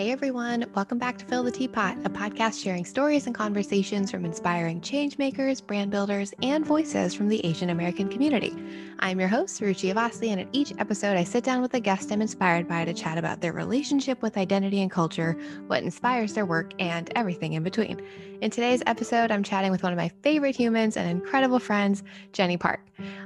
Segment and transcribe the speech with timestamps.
[0.00, 4.24] Hey everyone, welcome back to Fill the Teapot, a podcast sharing stories and conversations from
[4.24, 8.56] inspiring change makers, brand builders, and voices from the Asian American community.
[8.98, 12.12] I'm your host, Ruchi Avasthi, and at each episode, I sit down with a guest
[12.12, 15.38] I'm inspired by to chat about their relationship with identity and culture,
[15.68, 18.00] what inspires their work, and everything in between.
[18.42, 22.02] In today's episode, I'm chatting with one of my favorite humans and incredible friends,
[22.32, 22.80] Jenny Park.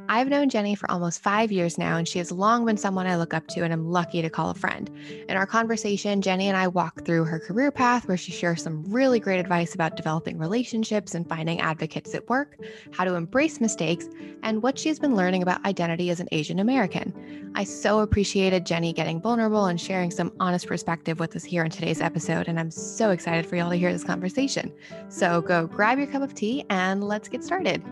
[0.08, 3.16] I've known Jenny for almost five years now, and she has long been someone I
[3.16, 4.90] look up to and I'm lucky to call a friend.
[5.28, 8.84] In our conversation, Jenny and I walk through her career path where she shares some
[8.84, 12.58] really great advice about developing relationships and finding advocates at work,
[12.92, 14.08] how to embrace mistakes,
[14.42, 17.52] and what she has been learning about identity as an Asian American.
[17.54, 21.70] I so appreciated Jenny getting vulnerable and sharing some honest perspective with us here in
[21.70, 24.72] today's episode, and I'm so excited for y'all to hear this conversation.
[25.08, 27.82] So go grab your cup of tea and let's get started.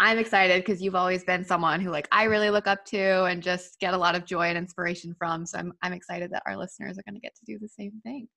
[0.00, 3.42] I'm excited because you've always been someone who like I really look up to and
[3.42, 5.44] just get a lot of joy and inspiration from.
[5.44, 7.92] So I'm I'm excited that our listeners are going to get to do the same
[8.04, 8.28] thing.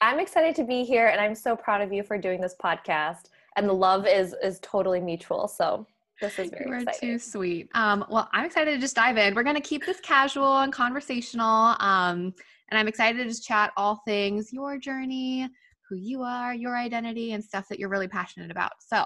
[0.00, 3.30] I'm excited to be here and I'm so proud of you for doing this podcast.
[3.56, 5.48] And the love is is totally mutual.
[5.48, 5.86] So
[6.20, 7.00] this is very you are exciting.
[7.00, 7.68] too sweet.
[7.74, 9.34] Um, well, I'm excited to just dive in.
[9.34, 11.76] We're going to keep this casual and conversational.
[11.80, 12.34] Um,
[12.70, 15.48] and I'm excited to just chat all things your journey,
[15.88, 18.72] who you are, your identity, and stuff that you're really passionate about.
[18.80, 19.04] So,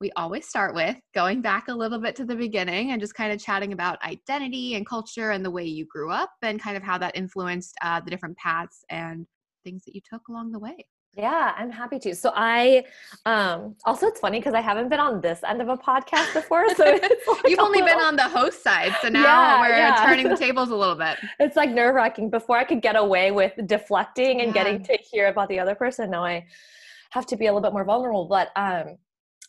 [0.00, 3.32] we always start with going back a little bit to the beginning and just kind
[3.32, 6.82] of chatting about identity and culture and the way you grew up and kind of
[6.82, 9.26] how that influenced uh, the different paths and
[9.62, 10.86] things that you took along the way.
[11.16, 12.14] Yeah, I'm happy to.
[12.14, 12.84] So I
[13.26, 16.72] um also it's funny because I haven't been on this end of a podcast before.
[16.76, 17.02] So like
[17.46, 17.98] you've only little...
[17.98, 18.94] been on the host side.
[19.02, 20.06] So now yeah, we're yeah.
[20.06, 21.18] turning the tables a little bit.
[21.40, 22.30] It's like nerve wracking.
[22.30, 24.64] Before I could get away with deflecting and yeah.
[24.64, 26.10] getting to hear about the other person.
[26.10, 26.46] Now I
[27.10, 28.26] have to be a little bit more vulnerable.
[28.26, 28.96] But um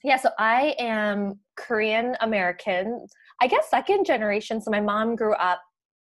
[0.03, 3.05] yeah, so I am Korean American.
[3.41, 4.61] I guess second generation.
[4.61, 5.61] So my mom grew up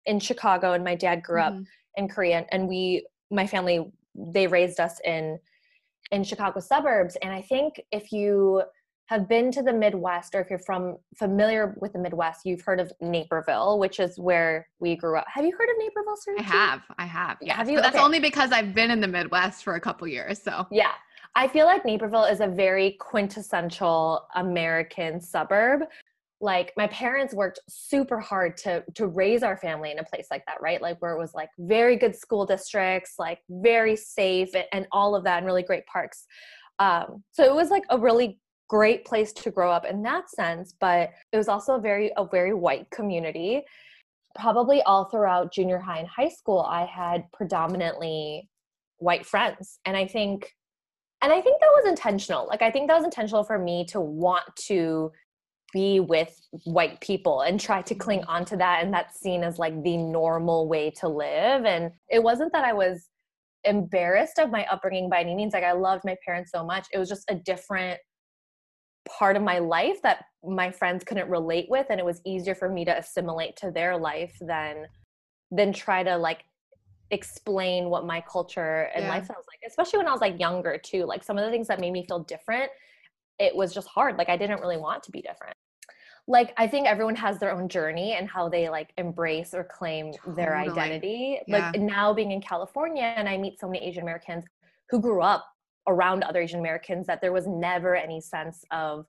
[0.06, 1.58] in Chicago and my dad grew mm-hmm.
[1.58, 1.64] up
[1.96, 5.38] in Korea and we my family they raised us in
[6.12, 7.16] in Chicago suburbs.
[7.22, 8.62] And I think if you
[9.06, 12.80] have been to the Midwest or if you're from familiar with the Midwest, you've heard
[12.80, 15.26] of Naperville, which is where we grew up.
[15.32, 16.34] Have you heard of Naperville, sir?
[16.38, 16.82] I have.
[16.98, 17.36] I have.
[17.40, 17.56] Yeah.
[17.56, 17.76] Have you?
[17.76, 18.04] But that's okay.
[18.04, 20.42] only because I've been in the Midwest for a couple years.
[20.42, 20.92] So yeah.
[21.34, 25.82] I feel like Naperville is a very quintessential American suburb.
[26.40, 30.44] Like my parents worked super hard to to raise our family in a place like
[30.46, 30.80] that right?
[30.82, 35.14] Like where it was like very good school districts like very safe and, and all
[35.14, 36.26] of that and really great parks.
[36.78, 38.38] Um, so it was like a really
[38.68, 42.26] great place to grow up in that sense but it was also a very a
[42.26, 43.62] very white community.
[44.38, 48.50] Probably all throughout junior high and high school i had predominantly
[48.98, 50.52] white friends and i think
[51.22, 52.46] and i think that was intentional.
[52.46, 55.12] Like i think that was intentional for me to want to
[55.72, 58.30] be with white people and try to cling mm-hmm.
[58.30, 61.64] onto that and that's seen as like the normal way to live.
[61.64, 63.08] And it wasn't that i was
[63.64, 65.52] embarrassed of my upbringing by any means.
[65.52, 66.86] Like i loved my parents so much.
[66.92, 67.98] It was just a different
[69.08, 72.68] part of my life that my friends couldn't relate with and it was easier for
[72.68, 74.86] me to assimilate to their life than
[75.50, 76.44] than try to like
[77.10, 79.10] explain what my culture and yeah.
[79.10, 81.68] lifestyle was like especially when i was like younger too like some of the things
[81.68, 82.70] that made me feel different
[83.38, 84.16] it was just hard.
[84.16, 85.56] Like I didn't really want to be different.
[86.28, 90.12] Like I think everyone has their own journey and how they like embrace or claim
[90.12, 90.36] totally.
[90.36, 91.40] their identity.
[91.46, 91.70] Yeah.
[91.70, 94.44] Like now being in California and I meet so many Asian Americans
[94.90, 95.46] who grew up
[95.86, 99.06] around other Asian Americans that there was never any sense of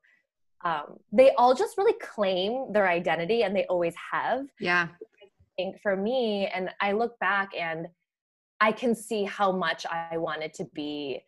[0.64, 4.46] um, they all just really claim their identity and they always have.
[4.60, 4.88] Yeah.
[5.58, 7.88] Think for me, and I look back and
[8.62, 11.22] I can see how much I wanted to be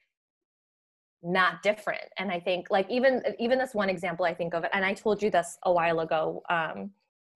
[1.21, 2.05] not different.
[2.17, 4.93] And i think like even even this one example i think of it and i
[4.93, 6.91] told you this a while ago um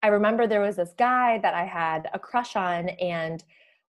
[0.04, 3.42] i remember there was this guy that i had a crush on and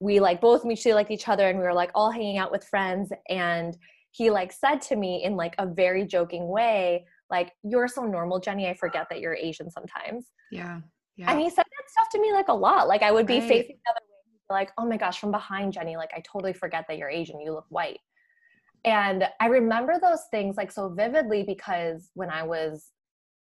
[0.03, 2.65] we like both mutually liked each other and we were like all hanging out with
[2.65, 3.11] friends.
[3.29, 3.77] And
[4.11, 8.39] he like said to me in like a very joking way like you're so normal
[8.39, 10.25] jenny i forget that you're asian sometimes.
[10.51, 10.81] Yeah
[11.17, 13.39] yeah and he said that stuff to me like a lot like i would be
[13.39, 13.47] right.
[13.47, 16.85] facing the other way like oh my gosh from behind jenny like i totally forget
[16.87, 17.99] that you're asian you look white
[18.85, 22.89] and I remember those things like so vividly because when I was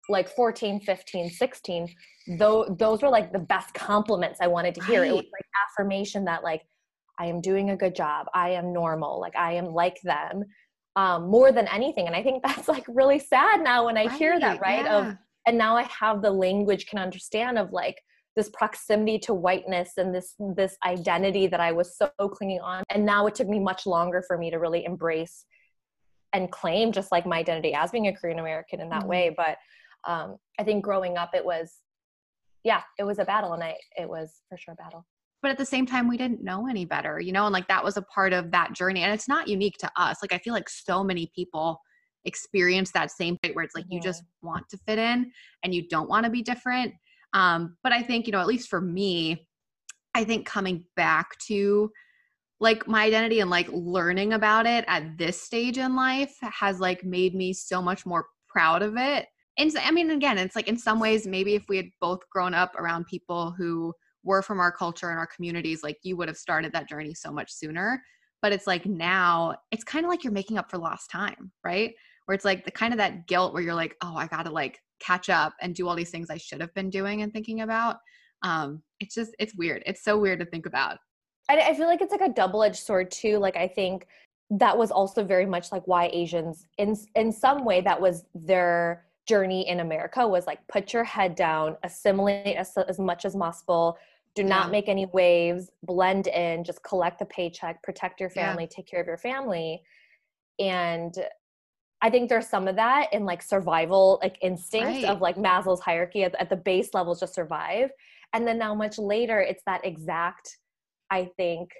[0.07, 1.95] like 14, 15, 16,
[2.37, 5.01] though those were like the best compliments I wanted to hear.
[5.01, 5.11] Right.
[5.11, 6.63] It was like affirmation that like
[7.19, 8.25] I am doing a good job.
[8.33, 9.19] I am normal.
[9.19, 10.45] Like I am like them.
[10.95, 12.07] Um, more than anything.
[12.07, 14.17] And I think that's like really sad now when I right.
[14.17, 14.83] hear that, right?
[14.83, 15.09] Yeah.
[15.09, 15.17] Of
[15.47, 18.01] and now I have the language can understand of like
[18.35, 22.83] this proximity to whiteness and this this identity that I was so clinging on.
[22.89, 25.45] And now it took me much longer for me to really embrace
[26.31, 29.09] and claim just like my identity as being a Korean American in that mm-hmm.
[29.09, 29.33] way.
[29.35, 29.57] But
[30.07, 31.79] um, i think growing up it was
[32.63, 35.05] yeah it was a battle and i it was for sure a battle
[35.41, 37.83] but at the same time we didn't know any better you know and like that
[37.83, 40.53] was a part of that journey and it's not unique to us like i feel
[40.53, 41.79] like so many people
[42.25, 43.95] experience that same thing where it's like mm-hmm.
[43.95, 45.31] you just want to fit in
[45.63, 46.93] and you don't want to be different
[47.33, 49.47] um but i think you know at least for me
[50.15, 51.89] i think coming back to
[52.59, 57.03] like my identity and like learning about it at this stage in life has like
[57.05, 59.25] made me so much more proud of it
[59.57, 62.53] and i mean again it's like in some ways maybe if we had both grown
[62.53, 63.93] up around people who
[64.23, 67.31] were from our culture and our communities, like you would have started that journey so
[67.31, 68.01] much sooner.
[68.41, 71.93] But it's like now, it's kind of like you're making up for lost time, right?
[72.29, 74.51] Where it's like the kind of that guilt where you're like, oh, I got to
[74.51, 77.61] like catch up and do all these things I should have been doing and thinking
[77.61, 77.95] about.
[78.43, 79.81] Um, it's just, it's weird.
[79.87, 80.99] It's so weird to think about.
[81.49, 83.39] I, I feel like it's like a double edged sword too.
[83.39, 84.05] Like, I think
[84.51, 89.05] that was also very much like why Asians, in in some way, that was their
[89.27, 93.97] journey in America was like put your head down, assimilate as, as much as possible,
[94.35, 94.71] do not yeah.
[94.71, 98.75] make any waves, blend in, just collect the paycheck, protect your family, yeah.
[98.75, 99.81] take care of your family.
[100.59, 101.15] And
[102.01, 105.05] I think there's some of that in like survival, like instinct right.
[105.05, 107.89] of like Maslow's hierarchy at, at the base level, just survive.
[108.33, 110.57] And then now, much later, it's that exact,
[111.09, 111.71] I think,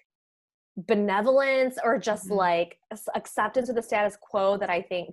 [0.75, 2.36] benevolence or just mm-hmm.
[2.36, 2.80] like
[3.16, 5.10] acceptance of the status quo that I think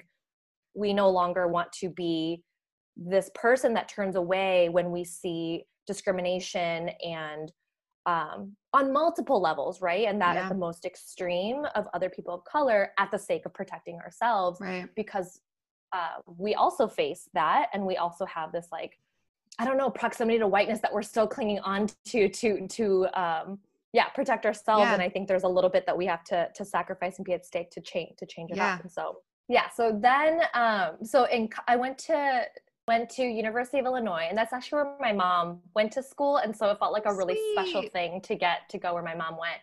[0.75, 2.43] we no longer want to be
[2.97, 7.53] this person that turns away when we see discrimination and
[8.07, 10.07] um, on multiple levels, right?
[10.07, 10.45] And that yeah.
[10.45, 14.61] at the most extreme of other people of color at the sake of protecting ourselves,
[14.61, 14.89] right?
[14.95, 15.41] Because
[15.93, 18.99] uh, we also face that, and we also have this like,
[19.59, 23.59] I don't know, proximity to whiteness that we're still clinging on to to to um,
[23.93, 24.85] yeah protect ourselves.
[24.85, 24.95] Yeah.
[24.95, 27.33] And I think there's a little bit that we have to to sacrifice and be
[27.33, 28.75] at stake to change to change it yeah.
[28.75, 28.83] up.
[28.83, 29.19] And so
[29.49, 32.43] yeah so then um so in i went to
[32.89, 36.57] went to university of illinois and that's actually where my mom went to school and
[36.57, 37.53] so it felt like a really Sweet.
[37.53, 39.61] special thing to get to go where my mom went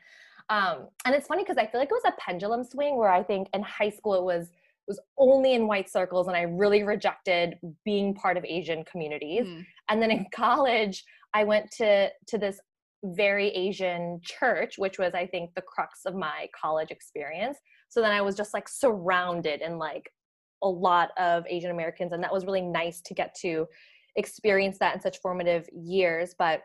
[0.49, 3.23] um and it's funny because i feel like it was a pendulum swing where i
[3.23, 6.83] think in high school it was it was only in white circles and i really
[6.83, 9.65] rejected being part of asian communities mm.
[9.89, 11.03] and then in college
[11.33, 12.59] i went to to this
[13.03, 17.57] very asian church which was i think the crux of my college experience
[17.89, 20.09] so then i was just like surrounded in like
[20.63, 23.67] a lot of asian americans and that was really nice to get to
[24.15, 26.35] experience that in such formative years.
[26.37, 26.61] But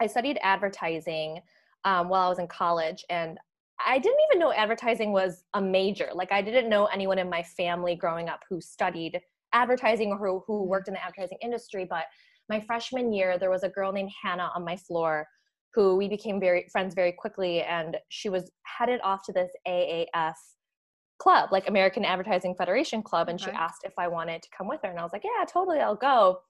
[0.00, 1.40] i studied advertising
[1.84, 3.38] um, while i was in college and
[3.84, 6.08] i didn't even know advertising was a major.
[6.14, 9.20] Like i didn't know anyone in my family growing up who studied
[9.52, 12.04] advertising or who, who worked in the advertising industry but
[12.48, 15.26] my freshman year there was a girl named hannah on my floor
[15.74, 20.36] who we became very friends very quickly and she was headed off to this aaf
[21.20, 23.50] club like american advertising federation club and okay.
[23.50, 25.78] she asked if i wanted to come with her and i was like yeah totally
[25.78, 26.40] i'll go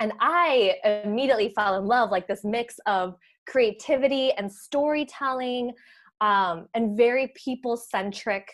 [0.00, 0.74] and i
[1.04, 3.16] immediately fell in love like this mix of
[3.46, 5.72] creativity and storytelling
[6.20, 8.46] um, and very people centric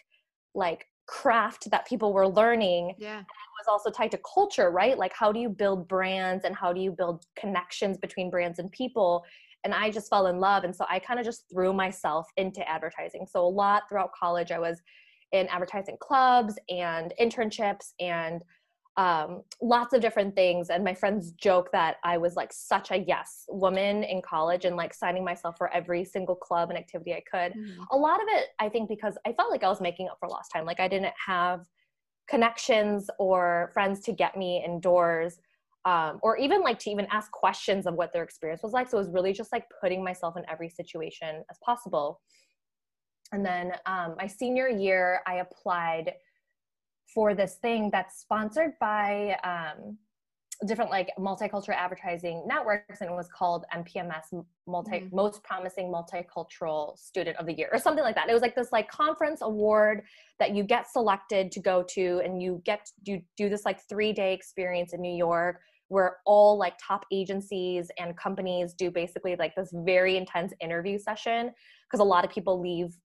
[0.55, 5.13] like craft that people were learning yeah it was also tied to culture right like
[5.13, 9.25] how do you build brands and how do you build connections between brands and people
[9.67, 10.63] and I just fell in love.
[10.63, 13.27] And so I kind of just threw myself into advertising.
[13.29, 14.81] So a lot throughout college, I was
[15.33, 18.43] in advertising clubs and internships and
[18.97, 20.71] um, lots of different things.
[20.71, 24.75] And my friends joke that I was like such a yes woman in college and
[24.75, 27.53] like signing myself for every single club and activity I could.
[27.53, 27.83] Mm-hmm.
[27.91, 30.29] A lot of it, I think, because I felt like I was making up for
[30.29, 30.65] lost time.
[30.65, 31.61] Like I didn't have
[32.27, 35.41] connections or friends to get me indoors
[35.85, 38.89] um, or even like to even ask questions of what their experience was like.
[38.91, 42.21] So it was really just like putting myself in every situation as possible.
[43.33, 46.15] And then um, my senior year, I applied
[47.13, 49.97] for this thing that's sponsored by um,
[50.67, 55.15] different like multicultural advertising networks, and it was called MPMS Multi mm-hmm.
[55.15, 58.29] Most Promising Multicultural Student of the Year or something like that.
[58.29, 60.03] It was like this like conference award
[60.39, 64.13] that you get selected to go to, and you get you do this like three
[64.13, 69.55] day experience in New York where all like top agencies and companies do basically like
[69.55, 71.53] this very intense interview session
[71.87, 72.97] because a lot of people leave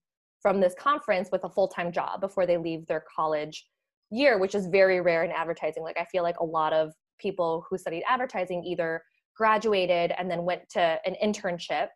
[0.42, 3.66] from this conference with a full-time job before they leave their college
[4.10, 7.64] year which is very rare in advertising like i feel like a lot of people
[7.70, 9.02] who studied advertising either
[9.36, 11.88] graduated and then went to an internship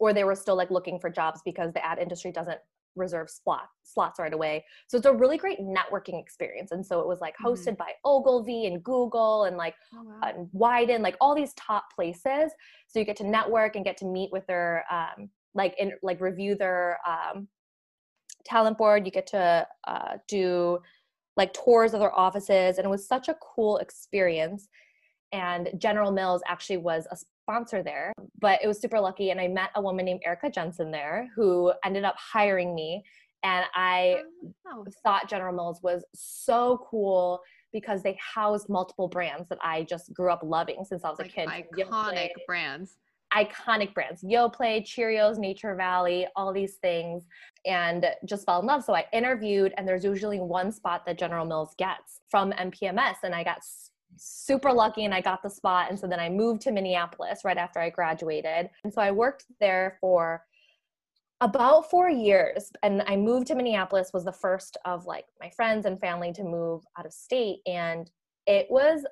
[0.00, 2.58] or they were still like looking for jobs because the ad industry doesn't
[2.98, 4.64] reserve slot, slots right away.
[4.88, 6.72] So it's a really great networking experience.
[6.72, 7.84] And so it was like hosted mm-hmm.
[7.84, 10.04] by Ogilvy and Google and like oh,
[10.52, 10.82] wow.
[10.90, 12.52] uh, like all these top places.
[12.88, 16.20] So you get to network and get to meet with their um, like in like
[16.20, 17.48] review their um,
[18.44, 19.06] talent board.
[19.06, 20.80] You get to uh, do
[21.38, 24.68] like tours of their offices and it was such a cool experience
[25.32, 29.46] and general mills actually was a sponsor there but it was super lucky and i
[29.46, 33.02] met a woman named erica jensen there who ended up hiring me
[33.44, 34.16] and i
[34.66, 34.84] oh.
[35.04, 37.40] thought general mills was so cool
[37.72, 41.28] because they housed multiple brands that i just grew up loving since i was like
[41.28, 42.96] a kid iconic brands
[43.34, 47.24] iconic brands yoplait cheerios nature valley all these things
[47.66, 48.84] and just fell in love.
[48.84, 53.34] So i interviewed and there's usually one spot that general mills gets from mpms and
[53.34, 53.58] i got
[54.16, 55.90] super lucky and i got the spot.
[55.90, 58.70] And so then i moved to minneapolis right after i graduated.
[58.84, 60.42] And so i worked there for
[61.40, 65.86] about four years and i moved to minneapolis was the first of like my friends
[65.86, 67.60] and family to move out of state.
[67.66, 68.10] And
[68.46, 69.04] it was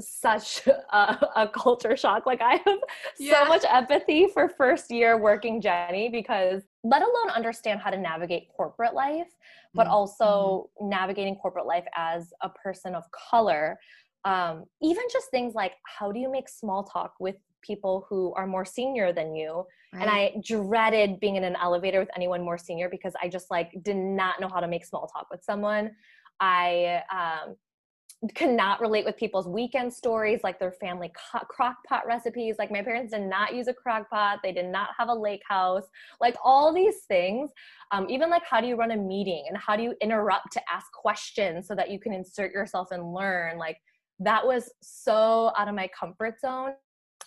[0.00, 2.26] such a, a, culture shock.
[2.26, 2.78] Like I have
[3.18, 3.42] yeah.
[3.42, 8.48] so much empathy for first year working Jenny because let alone understand how to navigate
[8.56, 9.28] corporate life,
[9.74, 9.92] but mm-hmm.
[9.92, 13.78] also navigating corporate life as a person of color.
[14.24, 18.46] Um, even just things like how do you make small talk with people who are
[18.46, 20.02] more senior than you right.
[20.02, 23.72] and i dreaded being in an elevator with anyone more senior because i just like
[23.82, 25.90] did not know how to make small talk with someone
[26.40, 27.56] i um,
[28.34, 32.56] cannot relate with people's weekend stories, like their family co- crock pot recipes.
[32.58, 35.42] Like my parents did not use a crock pot, they did not have a lake
[35.46, 35.84] house,
[36.20, 37.50] like all these things.
[37.92, 40.60] Um, even like how do you run a meeting and how do you interrupt to
[40.72, 43.58] ask questions so that you can insert yourself and learn?
[43.58, 43.76] Like
[44.20, 46.72] that was so out of my comfort zone.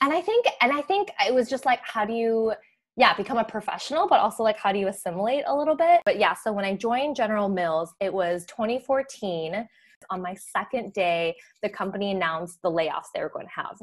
[0.02, 2.54] And I think, and I think it was just like, how do you
[2.98, 6.02] yeah, become a professional, but also like how do you assimilate a little bit?
[6.04, 9.66] But yeah, so when I joined General Mills, it was 2014
[10.10, 13.78] on my second day, the company announced the layoffs they were going to have.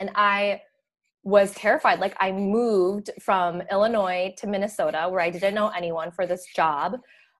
[0.00, 0.62] And I
[1.24, 1.98] was terrified.
[1.98, 6.98] Like, I moved from Illinois to Minnesota, where I didn't know anyone for this job,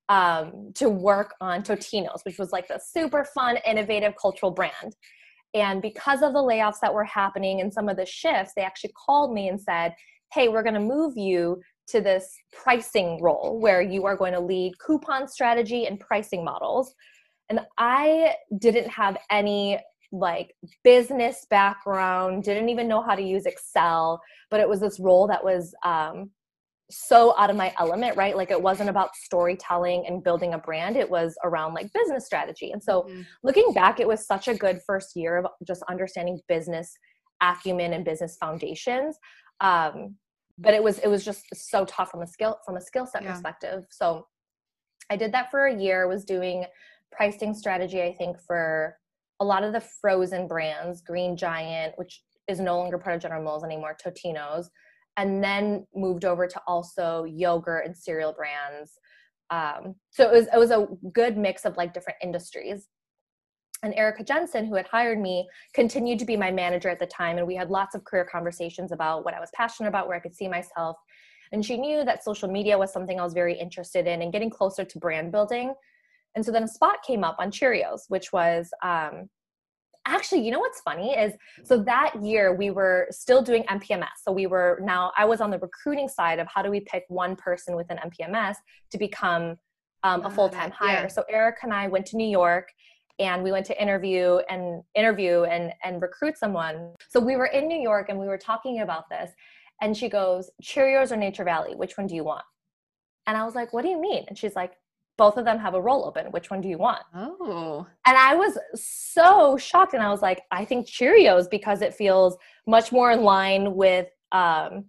[0.09, 4.97] um, to work on Totino's, which was like the super fun, innovative cultural brand.
[5.55, 8.93] And because of the layoffs that were happening and some of the shifts, they actually
[8.93, 9.95] called me and said,
[10.33, 14.41] Hey, we're going to move you to this pricing role where you are going to
[14.41, 16.95] lead coupon strategy and pricing models.
[17.49, 19.79] And I didn't have any
[20.13, 25.27] like business background, didn't even know how to use Excel, but it was this role
[25.29, 26.31] that was um,
[26.91, 28.37] so out of my element, right?
[28.37, 32.71] Like it wasn't about storytelling and building a brand, it was around like business strategy.
[32.71, 33.23] And so mm-hmm.
[33.43, 36.97] looking back, it was such a good first year of just understanding business
[37.43, 39.19] acumen and business foundations.
[39.61, 40.17] Um,
[40.59, 43.23] but it was it was just so tough from a skill from a skill set
[43.23, 43.33] yeah.
[43.33, 43.85] perspective.
[43.91, 44.27] So
[45.11, 46.65] I did that for a year, was doing
[47.13, 48.97] pricing strategy, I think, for
[49.41, 53.43] a lot of the frozen brands, Green Giant, which is no longer part of General
[53.43, 54.71] Mills anymore, Totino's,
[55.17, 58.93] and then moved over to also yogurt and cereal brands.
[59.51, 62.89] Um, so it was it was a good mix of like different industries.
[63.83, 67.37] And Erica Jensen, who had hired me, continued to be my manager at the time,
[67.39, 70.21] and we had lots of career conversations about what I was passionate about, where I
[70.21, 70.97] could see myself.
[71.53, 74.51] And she knew that social media was something I was very interested in, and getting
[74.51, 75.75] closer to brand building
[76.37, 79.29] and so then a spot came up on Cheerios, which was um,
[80.07, 81.33] actually, you know what's funny is
[81.65, 84.19] so that year we were still doing MPMS.
[84.23, 87.05] So we were now, I was on the recruiting side of how do we pick
[87.09, 88.57] one person within MPMS
[88.91, 89.57] to become
[90.03, 91.03] um, a full time hire.
[91.03, 91.09] Yeah.
[91.09, 92.69] So Erica and I went to New York
[93.19, 96.95] and we went to interview and interview and and recruit someone.
[97.09, 99.31] So we were in New York and we were talking about this,
[99.81, 101.75] and she goes, "Cheerios or Nature Valley?
[101.75, 102.45] Which one do you want?"
[103.27, 104.75] And I was like, "What do you mean?" And she's like,
[105.19, 106.27] both of them have a role open.
[106.27, 107.03] Which one do you want?
[107.15, 107.87] Oh.
[108.07, 109.95] And I was so shocked.
[109.95, 114.09] And I was like, I think Cheerios because it feels much more in line with
[114.33, 114.85] um,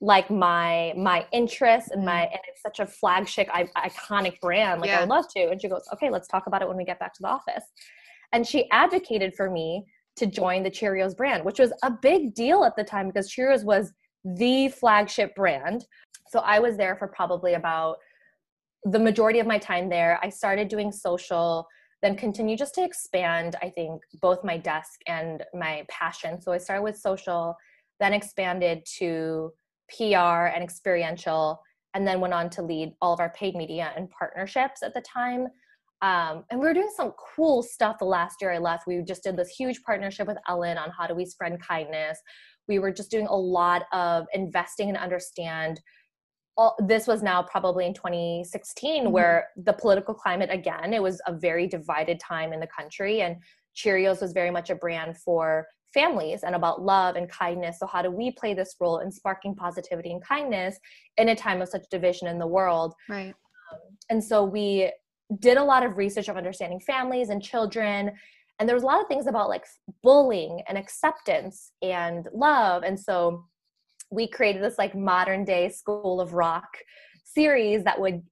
[0.00, 2.32] like my my interests and my mm-hmm.
[2.32, 4.98] and it's such a flagship I, iconic brand like yeah.
[4.98, 7.00] i would love to and she goes okay let's talk about it when we get
[7.00, 7.64] back to the office
[8.32, 9.84] and she advocated for me
[10.14, 13.64] to join the cheerios brand which was a big deal at the time because cheerios
[13.64, 13.92] was
[14.36, 15.84] the flagship brand
[16.28, 17.96] so i was there for probably about
[18.84, 21.66] the majority of my time there, I started doing social,
[22.02, 26.40] then continue just to expand, I think, both my desk and my passion.
[26.40, 27.56] So I started with social,
[27.98, 29.52] then expanded to
[29.96, 31.60] PR and experiential,
[31.94, 35.00] and then went on to lead all of our paid media and partnerships at the
[35.00, 35.48] time.
[36.00, 38.86] Um, and we were doing some cool stuff the last year I left.
[38.86, 42.20] We just did this huge partnership with Ellen on how do we spread kindness.
[42.68, 45.80] We were just doing a lot of investing and understand
[46.58, 49.12] all, this was now probably in 2016 mm-hmm.
[49.12, 53.36] where the political climate again it was a very divided time in the country and
[53.74, 57.78] cheerios was very much a brand for families and about love and kindness.
[57.78, 60.78] So how do we play this role in sparking positivity and kindness
[61.16, 62.92] in a time of such division in the world?
[63.08, 63.34] Right.
[63.72, 63.78] Um,
[64.10, 64.92] and so we
[65.38, 68.12] did a lot of research of understanding families and children
[68.58, 69.64] and there was a lot of things about like
[70.02, 72.82] bullying and acceptance and love.
[72.82, 73.44] And so
[74.10, 76.78] we created this like modern day school of rock
[77.24, 78.22] series that would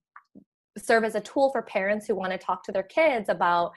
[0.78, 3.72] serve as a tool for parents who want to talk to their kids about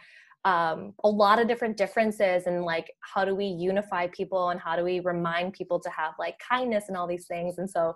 [0.46, 4.76] um, a lot of different differences and like how do we unify people and how
[4.76, 7.58] do we remind people to have like kindness and all these things.
[7.58, 7.96] And so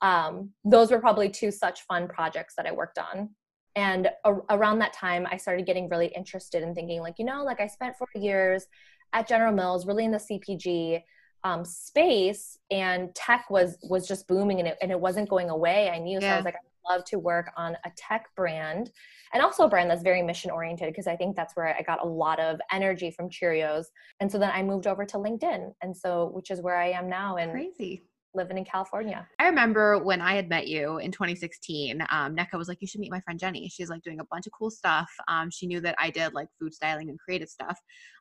[0.00, 3.30] um, those were probably two such fun projects that i worked on.
[3.76, 7.42] And a- around that time i started getting really interested in thinking like you know
[7.42, 8.66] like i spent four years
[9.14, 11.02] at general mills really in the cpg
[11.44, 15.90] um, space and tech was was just booming and it, and it wasn't going away
[15.90, 18.90] i knew so i was like i love to work on a tech brand
[19.32, 22.04] and also a brand that's very mission oriented because i think that's where i got
[22.04, 23.86] a lot of energy from cheerios
[24.20, 27.08] and so then i moved over to linkedin and so which is where i am
[27.08, 29.26] now and crazy living in California.
[29.38, 33.00] I remember when I had met you in 2016, um, NECA was like, you should
[33.00, 33.68] meet my friend Jenny.
[33.68, 35.10] She's like doing a bunch of cool stuff.
[35.28, 37.78] Um, she knew that I did like food styling and creative stuff.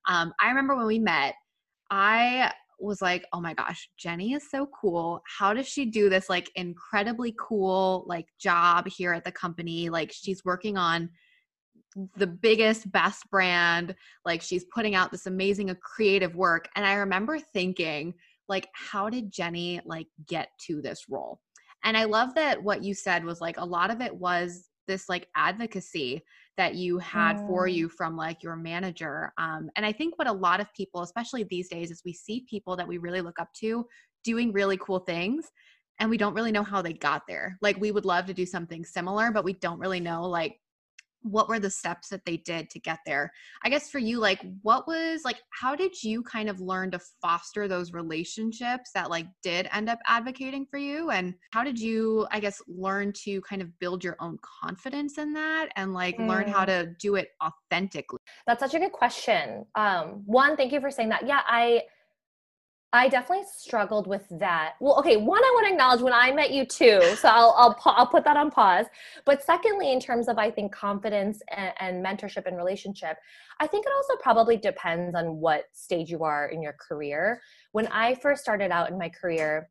[0.07, 1.35] Um, I remember when we met,
[1.89, 5.21] I was like, oh my gosh, Jenny is so cool.
[5.25, 9.89] How does she do this like incredibly cool like job here at the company?
[9.89, 11.09] Like she's working on
[12.15, 13.93] the biggest best brand
[14.25, 18.13] like she's putting out this amazing uh, creative work and i remember thinking
[18.47, 21.41] like how did jenny like get to this role
[21.83, 25.09] and i love that what you said was like a lot of it was this
[25.09, 26.21] like advocacy
[26.61, 27.47] that you had mm.
[27.47, 31.01] for you from like your manager um, and i think what a lot of people
[31.01, 33.83] especially these days is we see people that we really look up to
[34.23, 35.47] doing really cool things
[35.97, 38.45] and we don't really know how they got there like we would love to do
[38.45, 40.59] something similar but we don't really know like
[41.23, 43.31] what were the steps that they did to get there
[43.63, 46.99] i guess for you like what was like how did you kind of learn to
[47.21, 52.27] foster those relationships that like did end up advocating for you and how did you
[52.31, 56.27] i guess learn to kind of build your own confidence in that and like mm.
[56.27, 56.67] learn how mm.
[56.67, 61.09] to do it authentically that's such a good question um one thank you for saying
[61.09, 61.81] that yeah i
[62.93, 64.73] I definitely struggled with that.
[64.81, 67.81] Well, okay, one, I want to acknowledge when I met you too, so I'll I'll,
[67.85, 68.85] I'll put that on pause.
[69.25, 73.17] But secondly, in terms of I think confidence and, and mentorship and relationship,
[73.61, 77.41] I think it also probably depends on what stage you are in your career.
[77.71, 79.69] When I first started out in my career,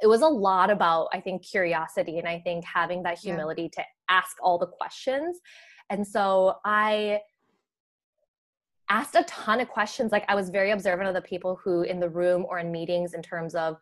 [0.00, 3.82] it was a lot about I think curiosity and I think having that humility yeah.
[3.82, 5.40] to ask all the questions.
[5.90, 7.20] And so I
[8.90, 10.12] asked a ton of questions.
[10.12, 13.14] Like I was very observant of the people who in the room or in meetings
[13.14, 13.76] in terms of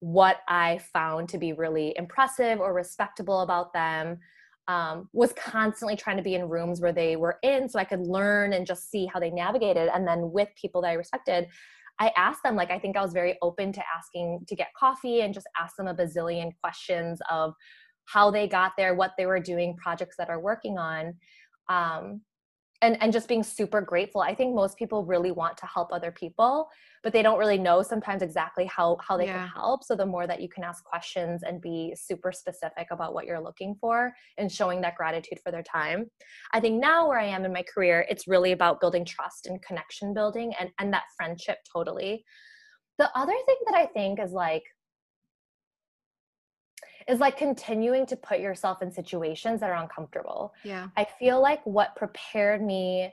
[0.00, 4.18] what I found to be really impressive or respectable about them.
[4.68, 8.00] Um, was constantly trying to be in rooms where they were in so I could
[8.00, 9.88] learn and just see how they navigated.
[9.94, 11.46] And then with people that I respected,
[12.00, 15.20] I asked them, like, I think I was very open to asking to get coffee
[15.20, 17.54] and just ask them a bazillion questions of
[18.06, 21.14] how they got there, what they were doing, projects that are working on.
[21.68, 22.22] Um,
[22.82, 24.20] and and just being super grateful.
[24.20, 26.68] I think most people really want to help other people
[27.06, 29.38] but they don't really know sometimes exactly how how they yeah.
[29.38, 29.84] can help.
[29.84, 33.40] So the more that you can ask questions and be super specific about what you're
[33.40, 36.10] looking for and showing that gratitude for their time.
[36.52, 39.62] I think now where i am in my career it's really about building trust and
[39.62, 42.24] connection building and and that friendship totally.
[42.98, 44.64] The other thing that i think is like
[47.08, 50.52] is like continuing to put yourself in situations that are uncomfortable.
[50.64, 50.88] Yeah.
[50.96, 53.12] I feel like what prepared me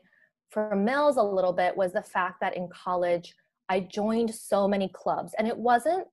[0.50, 3.34] for Mills a little bit was the fact that in college
[3.70, 6.08] I joined so many clubs and it wasn't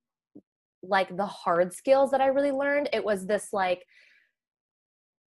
[0.82, 2.88] like the hard skills that I really learned.
[2.92, 3.84] It was this like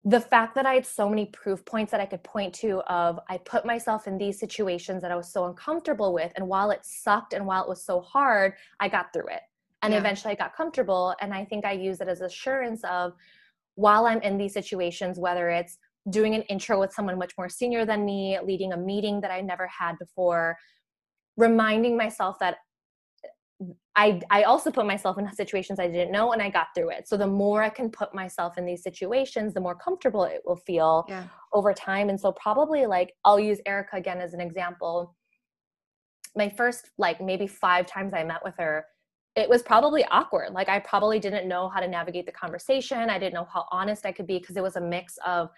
[0.05, 3.19] the fact that I had so many proof points that I could point to of
[3.29, 6.81] I put myself in these situations that I was so uncomfortable with and while it
[6.85, 9.41] sucked and while it was so hard, I got through it
[9.83, 9.99] and yeah.
[9.99, 13.13] eventually i got comfortable and i think i use it as assurance of
[13.75, 15.79] while i'm in these situations whether it's
[16.11, 19.41] doing an intro with someone much more senior than me leading a meeting that i
[19.41, 20.57] never had before
[21.37, 22.57] reminding myself that
[23.97, 27.09] I, I also put myself in situations I didn't know and I got through it.
[27.09, 30.57] So the more I can put myself in these situations, the more comfortable it will
[30.57, 31.25] feel yeah.
[31.53, 32.09] over time.
[32.09, 35.17] And so probably like I'll use Erica again as an example.
[36.37, 38.85] My first like maybe five times I met with her,
[39.39, 40.53] it was probably awkward.
[40.53, 43.11] Like I probably didn't know how to navigate the conversation.
[43.11, 45.51] I didn't know how honest I could be because it was a mix of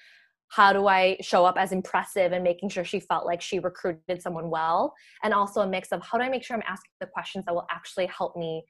[0.49, 4.21] how do I show up as impressive and making sure she felt like she recruited
[4.21, 7.07] someone well, and also a mix of how do I make sure I'm asking the
[7.07, 8.65] questions that will actually help me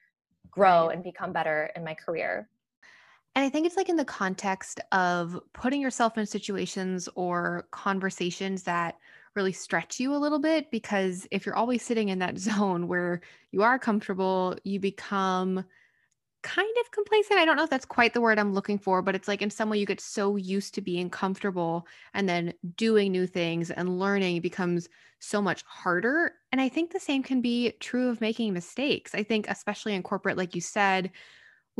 [0.51, 2.51] grow and become better in my career.
[3.35, 8.64] And I think it's like in the context of putting yourself in situations or conversations
[8.64, 8.96] that
[9.35, 13.21] really stretch you a little bit because if you're always sitting in that zone where
[13.51, 15.64] you are comfortable, you become
[16.43, 17.38] kind of complacent.
[17.38, 19.51] I don't know if that's quite the word I'm looking for, but it's like in
[19.51, 23.99] some way you get so used to being comfortable and then doing new things and
[23.99, 24.88] learning becomes
[25.19, 26.33] so much harder.
[26.51, 29.14] And I think the same can be true of making mistakes.
[29.14, 31.11] I think, especially in corporate, like you said,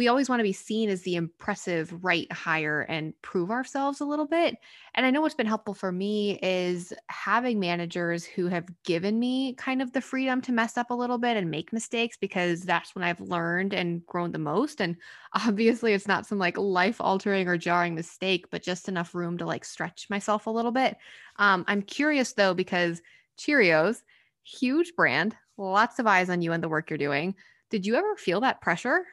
[0.01, 4.05] we always want to be seen as the impressive right hire and prove ourselves a
[4.07, 4.57] little bit.
[4.95, 9.53] And I know what's been helpful for me is having managers who have given me
[9.57, 12.95] kind of the freedom to mess up a little bit and make mistakes because that's
[12.95, 14.81] when I've learned and grown the most.
[14.81, 14.97] And
[15.35, 19.45] obviously, it's not some like life altering or jarring mistake, but just enough room to
[19.45, 20.97] like stretch myself a little bit.
[21.37, 23.03] Um, I'm curious though, because
[23.39, 23.99] Cheerios,
[24.45, 27.35] huge brand, lots of eyes on you and the work you're doing.
[27.69, 29.05] Did you ever feel that pressure?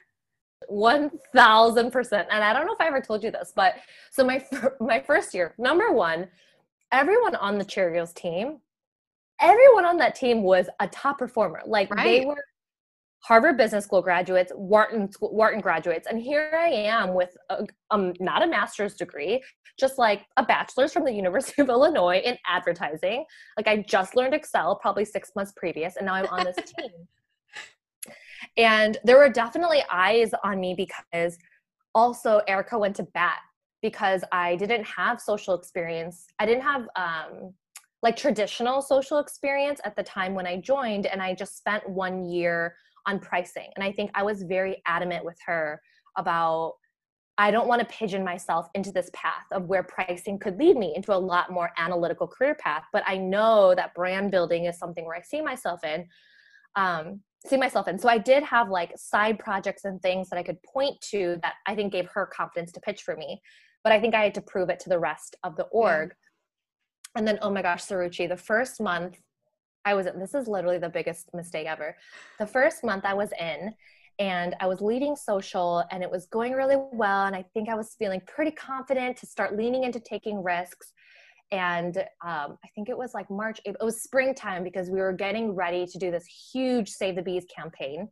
[0.70, 3.76] 1000% and i don't know if i ever told you this but
[4.12, 4.44] so my
[4.80, 6.28] my first year number one
[6.92, 8.60] everyone on the cheerios team
[9.42, 11.62] everyone on that team was a top performer.
[11.66, 12.22] Like right.
[12.22, 12.44] they were
[13.24, 18.44] harvard business school graduates wharton wharton graduates and here i am with a, um not
[18.44, 19.44] a master's degree
[19.80, 23.26] just like a bachelor's from the university of illinois in advertising.
[23.58, 26.92] Like i just learned excel probably six months previous and now i'm on this team
[28.58, 31.38] and there were definitely eyes on me because
[31.96, 33.40] also Erica went to bat
[33.82, 36.28] because I didn't have social experience.
[36.40, 37.54] I didn't have um,
[38.02, 42.26] like traditional social experience at the time when I joined, and I just spent one
[42.26, 43.70] year on pricing.
[43.76, 45.82] And I think I was very adamant with her
[46.18, 46.74] about
[47.40, 50.94] I don't want to pigeon myself into this path of where pricing could lead me
[50.96, 52.86] into a lot more analytical career path.
[52.92, 56.08] But I know that brand building is something where I see myself in.
[56.76, 57.98] Um, see myself in.
[57.98, 61.56] So I did have like side projects and things that I could point to that
[61.66, 63.42] I think gave her confidence to pitch for me.
[63.84, 66.10] But I think I had to prove it to the rest of the org.
[66.10, 67.20] Yeah.
[67.20, 69.20] And then, oh my gosh, Suruchi, the first month
[69.86, 71.96] I was, this is literally the biggest mistake ever.
[72.40, 73.74] The first month I was in,
[74.20, 77.26] and I was leading social and it was going really well.
[77.26, 80.92] And I think I was feeling pretty confident to start leaning into taking risks
[81.52, 85.56] and um, I think it was like March, it was springtime because we were getting
[85.56, 88.10] ready to do this huge Save the Bees campaign.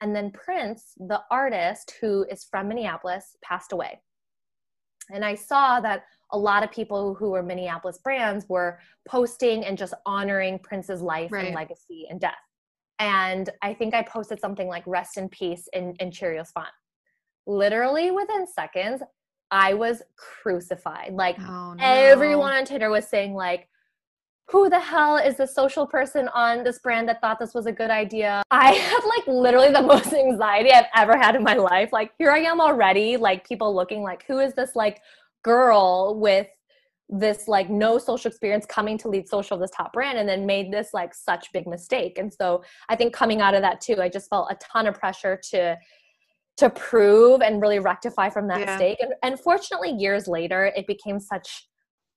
[0.00, 4.00] And then Prince, the artist who is from Minneapolis, passed away.
[5.10, 8.78] And I saw that a lot of people who were Minneapolis brands were
[9.08, 11.46] posting and just honoring Prince's life right.
[11.46, 12.34] and legacy and death.
[12.98, 16.68] And I think I posted something like rest in peace in, in Cheerios font.
[17.46, 19.02] Literally within seconds,
[19.50, 21.12] I was crucified.
[21.14, 21.84] Like oh, no.
[21.84, 23.68] everyone on Twitter was saying like
[24.50, 27.72] who the hell is the social person on this brand that thought this was a
[27.72, 28.42] good idea?
[28.50, 31.92] I had like literally the most anxiety I've ever had in my life.
[31.92, 35.00] Like here I am already, like people looking like who is this like
[35.42, 36.46] girl with
[37.10, 40.44] this like no social experience coming to lead social of this top brand and then
[40.44, 42.18] made this like such big mistake.
[42.18, 44.98] And so I think coming out of that too, I just felt a ton of
[44.98, 45.76] pressure to
[46.58, 48.66] to prove and really rectify from that yeah.
[48.66, 48.98] mistake.
[49.00, 51.68] And, and fortunately, years later, it became such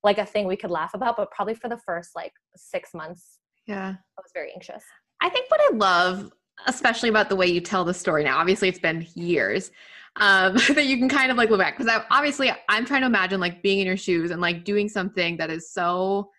[0.04, 1.16] like a thing we could laugh about.
[1.16, 4.84] But probably for the first like six months, yeah, I was very anxious.
[5.22, 6.32] I think what I love,
[6.66, 8.40] especially about the way you tell the story now.
[8.40, 9.72] Obviously, it's been years
[10.16, 13.40] um, that you can kind of like look back because obviously I'm trying to imagine
[13.40, 16.30] like being in your shoes and like doing something that is so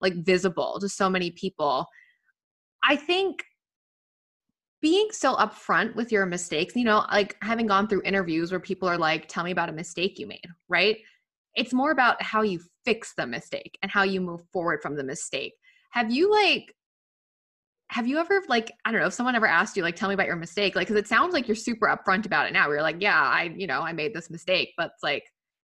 [0.00, 1.86] like visible to so many people.
[2.82, 3.44] I think
[4.82, 8.88] being so upfront with your mistakes, you know, like having gone through interviews where people
[8.88, 10.98] are like, tell me about a mistake you made, right?
[11.54, 15.04] It's more about how you fix the mistake and how you move forward from the
[15.04, 15.54] mistake.
[15.92, 16.74] Have you like,
[17.88, 20.14] have you ever like, I don't know, if someone ever asked you, like, tell me
[20.14, 22.68] about your mistake, like, cause it sounds like you're super upfront about it now.
[22.68, 25.24] You're like, yeah, I, you know, I made this mistake, but it's like,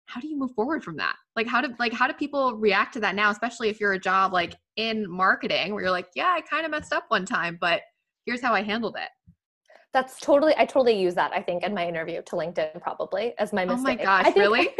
[0.08, 1.16] how do you move forward from that?
[1.36, 4.00] Like, how do, like, how do people react to that now, especially if you're a
[4.00, 7.58] job like in marketing where you're like, yeah, I kind of messed up one time,
[7.60, 7.82] but
[8.26, 9.10] here's how I handled it.
[9.94, 13.54] That's totally, I totally use that, I think, in my interview to LinkedIn probably as
[13.54, 13.80] my mistake.
[13.80, 14.70] Oh my gosh, I think, really?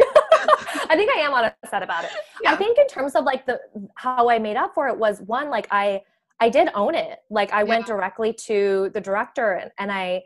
[0.90, 2.10] I think I am upset about it.
[2.42, 2.52] Yeah.
[2.52, 3.58] I think in terms of like the,
[3.94, 6.02] how I made up for it was one, like I,
[6.38, 7.20] I did own it.
[7.30, 7.68] Like I yeah.
[7.68, 10.22] went directly to the director and, and I,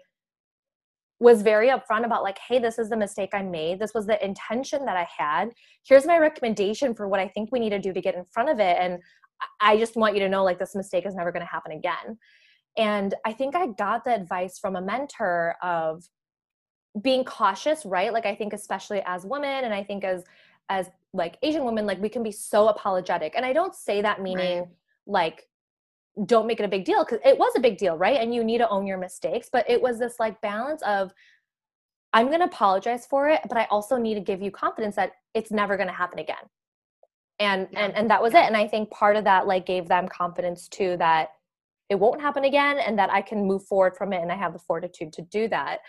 [1.20, 4.24] was very upfront about like hey this is the mistake i made this was the
[4.24, 5.50] intention that i had
[5.86, 8.48] here's my recommendation for what i think we need to do to get in front
[8.48, 8.98] of it and
[9.60, 12.18] i just want you to know like this mistake is never going to happen again
[12.76, 16.04] and I think I got the advice from a mentor of
[17.00, 18.12] being cautious, right?
[18.12, 20.24] Like I think especially as women and I think as
[20.68, 23.34] as like Asian women, like we can be so apologetic.
[23.36, 24.68] And I don't say that meaning right.
[25.06, 25.48] like
[26.26, 28.20] don't make it a big deal because it was a big deal, right?
[28.20, 29.48] And you need to own your mistakes.
[29.50, 31.12] But it was this like balance of
[32.12, 35.12] I'm going to apologize for it, but I also need to give you confidence that
[35.34, 36.36] it's never going to happen again.
[37.38, 37.84] And yeah.
[37.84, 38.44] and and that was it.
[38.44, 41.30] And I think part of that like gave them confidence too that
[41.90, 44.52] it won't happen again and that I can move forward from it and I have
[44.52, 45.80] the fortitude to do that.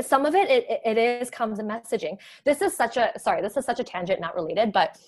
[0.00, 2.16] some of it, it it is comes in messaging.
[2.44, 4.98] This is such a sorry, this is such a tangent, not related, but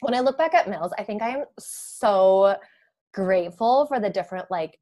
[0.00, 2.56] when I look back at Mills, I think I am so
[3.14, 4.78] grateful for the different like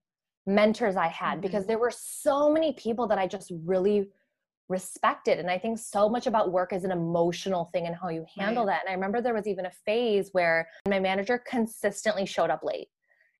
[0.47, 1.41] mentors I had mm-hmm.
[1.43, 4.09] because there were so many people that I just really
[4.69, 5.39] respected.
[5.39, 8.65] And I think so much about work is an emotional thing and how you handle
[8.65, 8.75] right.
[8.75, 8.83] that.
[8.83, 12.89] And I remember there was even a phase where my manager consistently showed up late.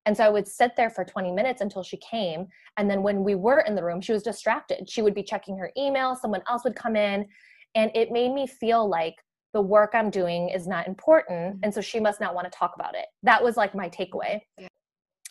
[0.05, 2.47] And so I would sit there for 20 minutes until she came.
[2.77, 4.89] And then when we were in the room, she was distracted.
[4.89, 7.27] She would be checking her email, someone else would come in.
[7.75, 9.15] And it made me feel like
[9.53, 11.39] the work I'm doing is not important.
[11.39, 11.59] Mm-hmm.
[11.63, 13.05] And so she must not want to talk about it.
[13.23, 14.41] That was like my takeaway.
[14.57, 14.67] Yeah.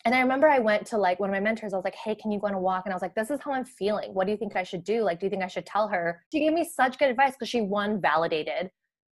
[0.05, 1.73] And I remember I went to like one of my mentors.
[1.73, 2.83] I was like, hey, can you go on a walk?
[2.85, 4.13] And I was like, this is how I'm feeling.
[4.13, 5.03] What do you think I should do?
[5.03, 6.23] Like, do you think I should tell her?
[6.31, 8.71] She gave me such good advice because she, one, validated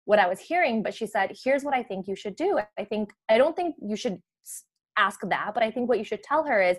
[0.05, 2.59] what I was hearing, but she said, here's what I think you should do.
[2.77, 4.21] I think, I don't think you should
[4.97, 6.77] ask that, but I think what you should tell her is,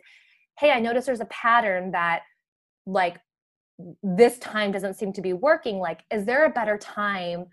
[0.58, 2.22] hey, I notice there's a pattern that
[2.86, 3.18] like
[4.02, 5.78] this time doesn't seem to be working.
[5.78, 7.46] Like, is there a better time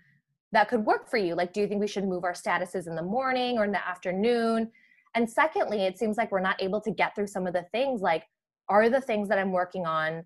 [0.52, 1.34] that could work for you?
[1.34, 3.86] Like, do you think we should move our statuses in the morning or in the
[3.86, 4.70] afternoon?
[5.14, 8.00] And secondly, it seems like we're not able to get through some of the things
[8.00, 8.24] like,
[8.68, 10.24] are the things that I'm working on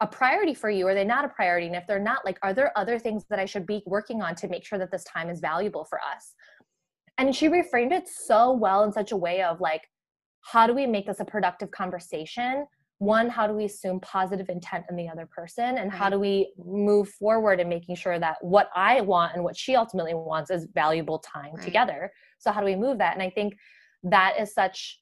[0.00, 0.86] a priority for you?
[0.86, 1.66] Are they not a priority?
[1.66, 4.34] And if they're not, like, are there other things that I should be working on
[4.36, 6.34] to make sure that this time is valuable for us?
[7.20, 9.82] And she reframed it so well in such a way of like,
[10.40, 12.66] how do we make this a productive conversation?
[12.96, 15.76] One, how do we assume positive intent in the other person?
[15.76, 19.54] And how do we move forward in making sure that what I want and what
[19.54, 21.62] she ultimately wants is valuable time right.
[21.62, 22.10] together?
[22.38, 23.12] So, how do we move that?
[23.12, 23.54] And I think
[24.02, 24.98] that is such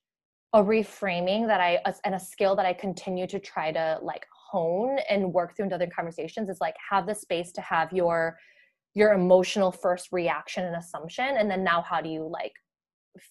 [0.52, 4.98] a reframing that I and a skill that I continue to try to like hone
[5.08, 8.36] and work through into other conversations is like have the space to have your
[8.94, 12.52] your emotional first reaction and assumption and then now how do you like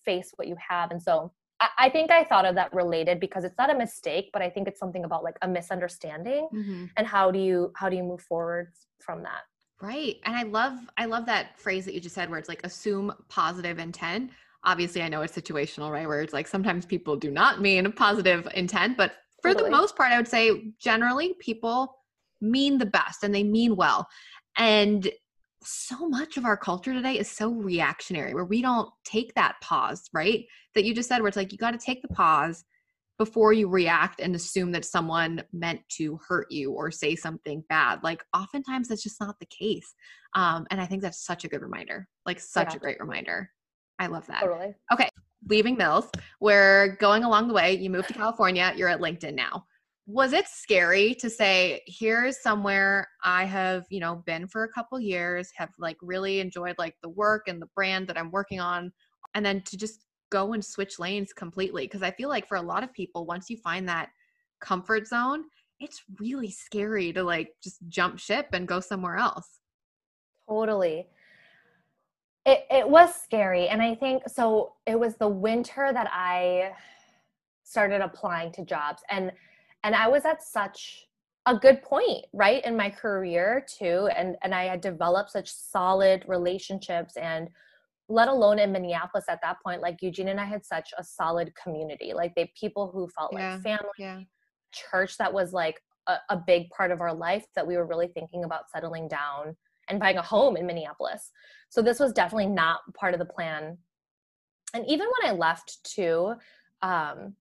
[0.06, 3.44] face what you have and so I, I think I thought of that related because
[3.44, 6.86] it's not a mistake, but I think it's something about like a misunderstanding mm-hmm.
[6.96, 9.42] and how do you how do you move forward from that?
[9.82, 10.18] Right.
[10.26, 13.12] And I love I love that phrase that you just said where it's like assume
[13.28, 14.30] positive intent
[14.64, 16.08] obviously I know it's situational, right?
[16.08, 19.70] Where it's like sometimes people do not mean positive intent, but for totally.
[19.70, 21.96] the most part, I would say generally people
[22.42, 24.08] mean the best and they mean well.
[24.58, 25.10] And
[25.68, 30.10] so much of our culture today is so reactionary where we don't take that pause,
[30.14, 30.46] right?
[30.76, 32.64] That you just said, where it's like you got to take the pause
[33.18, 38.04] before you react and assume that someone meant to hurt you or say something bad.
[38.04, 39.96] Like, oftentimes that's just not the case.
[40.36, 42.76] Um, and I think that's such a good reminder, like, such yeah.
[42.78, 43.50] a great reminder.
[43.98, 44.42] I love that.
[44.42, 44.76] Totally.
[44.94, 45.10] Okay.
[45.50, 47.74] Leaving Mills, we're going along the way.
[47.74, 48.74] You moved to California.
[48.76, 49.66] You're at LinkedIn now.
[50.08, 55.00] Was it scary to say, here's somewhere I have, you know, been for a couple
[55.00, 58.92] years, have like really enjoyed like the work and the brand that I'm working on,
[59.36, 61.84] and then to just go and switch lanes completely?
[61.84, 64.10] Because I feel like for a lot of people, once you find that
[64.62, 65.44] comfort zone,
[65.80, 69.60] it's really scary to like just jump ship and go somewhere else.
[70.48, 71.08] Totally
[72.48, 76.72] it, it was scary and i think so it was the winter that i
[77.64, 79.32] started applying to jobs and
[79.84, 81.06] and i was at such
[81.46, 86.24] a good point right in my career too and and i had developed such solid
[86.28, 87.50] relationships and
[88.10, 91.52] let alone in minneapolis at that point like eugene and i had such a solid
[91.62, 94.20] community like they people who felt yeah, like family yeah.
[94.72, 98.08] church that was like a, a big part of our life that we were really
[98.08, 99.56] thinking about settling down
[99.90, 101.32] and buying a home in Minneapolis.
[101.70, 103.78] So this was definitely not part of the plan.
[104.74, 106.36] And even when I left too,
[106.82, 107.36] um,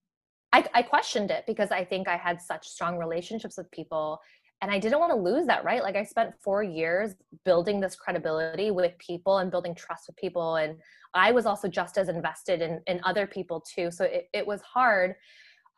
[0.57, 4.19] I, I questioned it because I think I had such strong relationships with people
[4.63, 5.83] and I didn't want to lose that, right?
[5.83, 7.15] Like I spent four years
[7.45, 10.57] building this credibility with people and building trust with people.
[10.57, 10.79] And
[11.13, 13.91] I was also just as invested in, in other people too.
[13.91, 15.17] So it, it was hard.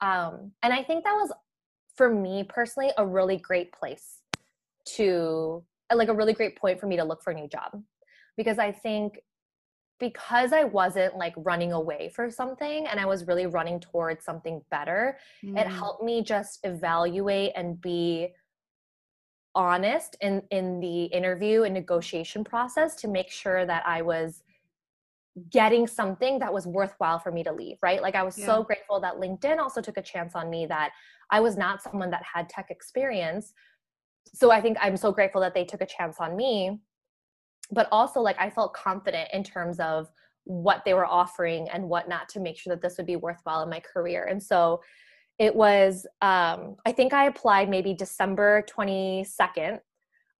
[0.00, 1.32] Um, and I think that was,
[1.96, 4.20] for me personally, a really great place
[4.96, 7.82] to like a really great point for me to look for a new job
[8.36, 9.18] because I think
[9.98, 14.62] because I wasn't like running away for something and I was really running towards something
[14.70, 15.58] better, mm.
[15.58, 18.28] it helped me just evaluate and be
[19.54, 24.42] honest in in the interview and negotiation process to make sure that I was
[25.50, 28.02] getting something that was worthwhile for me to leave, right?
[28.02, 28.46] Like I was yeah.
[28.46, 30.90] so grateful that LinkedIn also took a chance on me that
[31.30, 33.52] I was not someone that had tech experience,
[34.34, 36.78] so I think I'm so grateful that they took a chance on me.
[37.70, 40.11] But also, like, I felt confident in terms of
[40.44, 43.68] what they were offering and whatnot to make sure that this would be worthwhile in
[43.68, 44.24] my career.
[44.24, 44.81] And so
[45.38, 49.81] it was, um, I think I applied maybe December 22nd.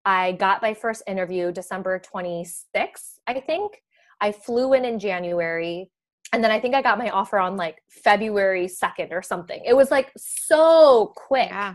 [0.05, 3.83] I got my first interview December 26th, I think.
[4.21, 5.91] I flew in in January.
[6.33, 9.63] And then I think I got my offer on like February 2nd or something.
[9.65, 11.49] It was like so quick.
[11.51, 11.75] Yeah.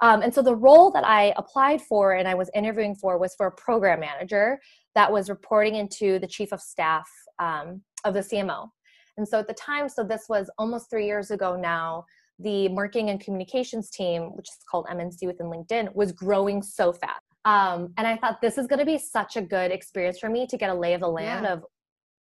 [0.00, 3.34] Um, and so the role that I applied for and I was interviewing for was
[3.34, 4.58] for a program manager
[4.94, 8.68] that was reporting into the chief of staff um, of the CMO.
[9.16, 12.04] And so at the time, so this was almost three years ago now,
[12.38, 17.22] the marketing and communications team, which is called MNC within LinkedIn, was growing so fast.
[17.46, 20.46] Um, and I thought this is going to be such a good experience for me
[20.48, 21.52] to get a lay of the land yeah.
[21.54, 21.64] of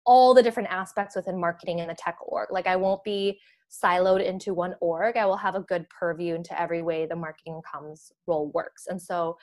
[0.05, 2.51] all the different aspects within marketing in the tech org.
[2.51, 3.39] Like I won't be
[3.71, 5.17] siloed into one org.
[5.17, 8.87] I will have a good purview into every way the marketing comms role works.
[8.87, 9.37] And so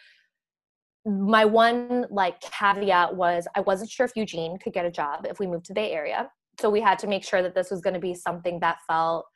[1.07, 5.39] my one like caveat was I wasn't sure if Eugene could get a job if
[5.39, 6.31] we moved to the Bay Area.
[6.61, 9.27] So we had to make sure that this was going to be something that felt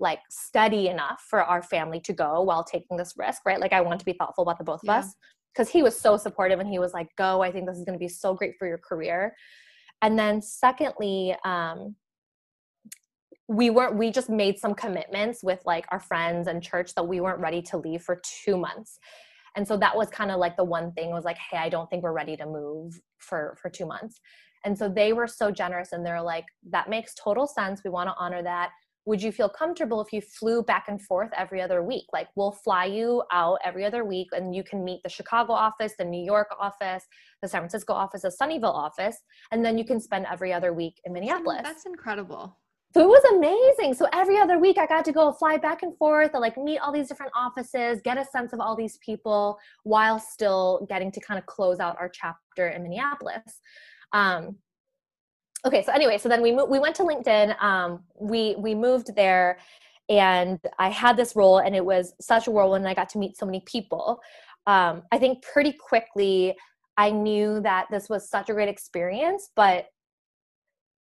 [0.00, 3.60] like steady enough for our family to go while taking this risk, right?
[3.60, 4.98] Like I want to be thoughtful about the both yeah.
[4.98, 5.14] of us
[5.52, 7.98] because he was so supportive and he was like, go, I think this is going
[7.98, 9.34] to be so great for your career.
[10.02, 11.96] And then secondly, um,
[13.48, 17.20] we weren't we just made some commitments with like our friends and church that we
[17.20, 18.98] weren't ready to leave for two months
[19.56, 21.88] and so that was kind of like the one thing was like hey i don't
[21.88, 24.20] think we're ready to move for for two months
[24.64, 28.08] and so they were so generous and they're like that makes total sense we want
[28.08, 28.70] to honor that
[29.08, 32.04] would you feel comfortable if you flew back and forth every other week?
[32.12, 35.94] Like, we'll fly you out every other week and you can meet the Chicago office,
[35.98, 37.06] the New York office,
[37.40, 39.16] the San Francisco office, the Sunnyvale office,
[39.50, 41.62] and then you can spend every other week in Minneapolis.
[41.62, 42.54] That's incredible.
[42.94, 43.94] So it was amazing.
[43.94, 46.78] So every other week I got to go fly back and forth and like meet
[46.78, 51.20] all these different offices, get a sense of all these people while still getting to
[51.20, 53.60] kind of close out our chapter in Minneapolis.
[54.12, 54.56] Um,
[55.64, 59.14] okay so anyway so then we mo- we went to linkedin um, we we moved
[59.16, 59.58] there
[60.08, 63.36] and i had this role and it was such a whirlwind i got to meet
[63.36, 64.20] so many people
[64.66, 66.54] um, i think pretty quickly
[66.96, 69.86] i knew that this was such a great experience but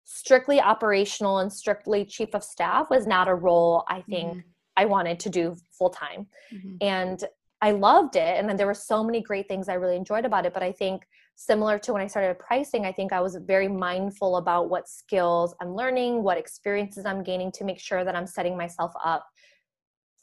[0.09, 4.39] strictly operational and strictly chief of staff was not a role i think mm-hmm.
[4.77, 6.75] i wanted to do full time mm-hmm.
[6.79, 7.25] and
[7.61, 10.45] i loved it and then there were so many great things i really enjoyed about
[10.45, 11.03] it but i think
[11.37, 15.53] similar to when I started pricing, I think I was very mindful about what skills
[15.61, 19.23] I'm learning, what experiences I'm gaining to make sure that I'm setting myself up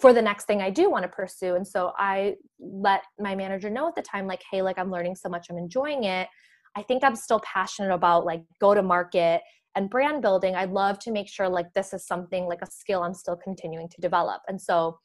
[0.00, 1.54] for the next thing I do want to pursue.
[1.54, 5.14] And so I let my manager know at the time, like, hey, like I'm learning
[5.14, 6.28] so much, I'm enjoying it.
[6.76, 9.40] I think I'm still passionate about like go to market
[9.74, 10.54] and brand building.
[10.54, 13.88] I'd love to make sure like this is something like a skill I'm still continuing
[13.88, 14.42] to develop.
[14.48, 14.98] And so,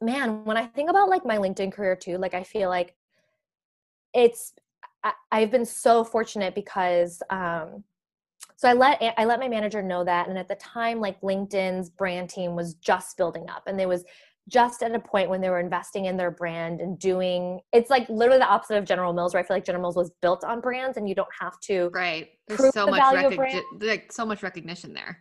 [0.00, 2.94] man, when I think about like my LinkedIn career too, like I feel like
[4.12, 4.52] it's
[5.30, 7.84] I, have been so fortunate because um,
[8.56, 11.90] so I let I let my manager know that, and at the time, like LinkedIn's
[11.90, 14.04] brand team was just building up, and there was
[14.48, 18.08] just at a point when they were investing in their brand and doing it's like
[18.08, 20.60] literally the opposite of General Mills, where I feel like General Mills was built on
[20.60, 22.28] brands, and you don't have to right.
[22.48, 25.20] There's so the much recognition, like so much recognition there.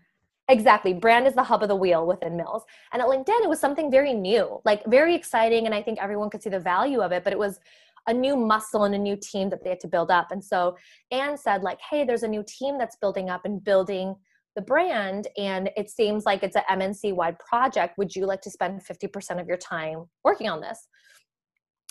[0.50, 0.94] Exactly.
[0.94, 2.64] Brand is the hub of the wheel within Mills.
[2.92, 5.66] And at LinkedIn, it was something very new, like very exciting.
[5.66, 7.60] And I think everyone could see the value of it, but it was
[8.08, 10.32] a new muscle and a new team that they had to build up.
[10.32, 10.76] And so
[11.12, 14.16] Anne said, like, hey, there's a new team that's building up and building
[14.56, 17.98] the brand and it seems like it's an M&C wide project.
[17.98, 20.88] Would you like to spend 50% of your time working on this?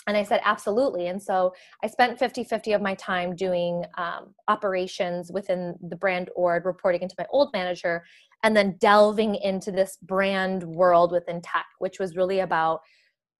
[0.07, 1.07] And I said, absolutely.
[1.07, 6.29] And so I spent 50 50 of my time doing um, operations within the brand
[6.35, 8.03] org, reporting into my old manager,
[8.43, 12.81] and then delving into this brand world within tech, which was really about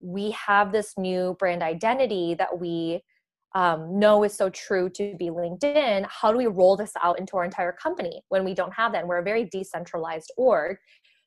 [0.01, 3.01] we have this new brand identity that we
[3.55, 6.05] um, know is so true to be LinkedIn.
[6.09, 9.01] How do we roll this out into our entire company when we don't have that?
[9.01, 10.77] And we're a very decentralized org.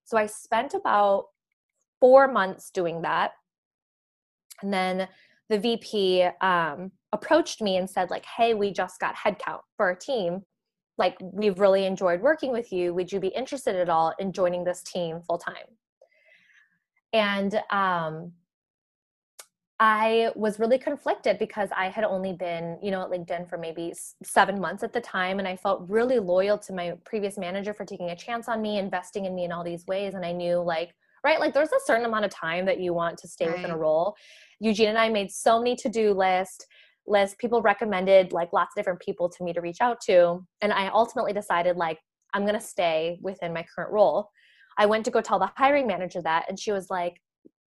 [0.04, 1.26] So I spent about
[2.00, 3.32] four months doing that.
[4.62, 5.08] And then
[5.48, 9.94] the VP um, approached me and said, like, hey, we just got headcount for our
[9.94, 10.42] team.
[10.98, 12.94] Like, we've really enjoyed working with you.
[12.94, 15.66] Would you be interested at all in joining this team full time?
[17.12, 18.32] And um,
[19.78, 23.92] I was really conflicted because I had only been, you know, at LinkedIn for maybe
[24.24, 25.38] seven months at the time.
[25.38, 28.78] And I felt really loyal to my previous manager for taking a chance on me,
[28.78, 30.14] investing in me in all these ways.
[30.14, 30.94] And I knew, like,
[31.24, 33.56] right, like there's a certain amount of time that you want to stay right.
[33.56, 34.16] within a role.
[34.60, 36.66] Eugene and I made so many to do list
[37.06, 37.36] lists.
[37.38, 40.44] People recommended like lots of different people to me to reach out to.
[40.60, 41.98] And I ultimately decided, like,
[42.34, 44.30] I'm going to stay within my current role.
[44.78, 47.20] I went to go tell the hiring manager that, and she was like,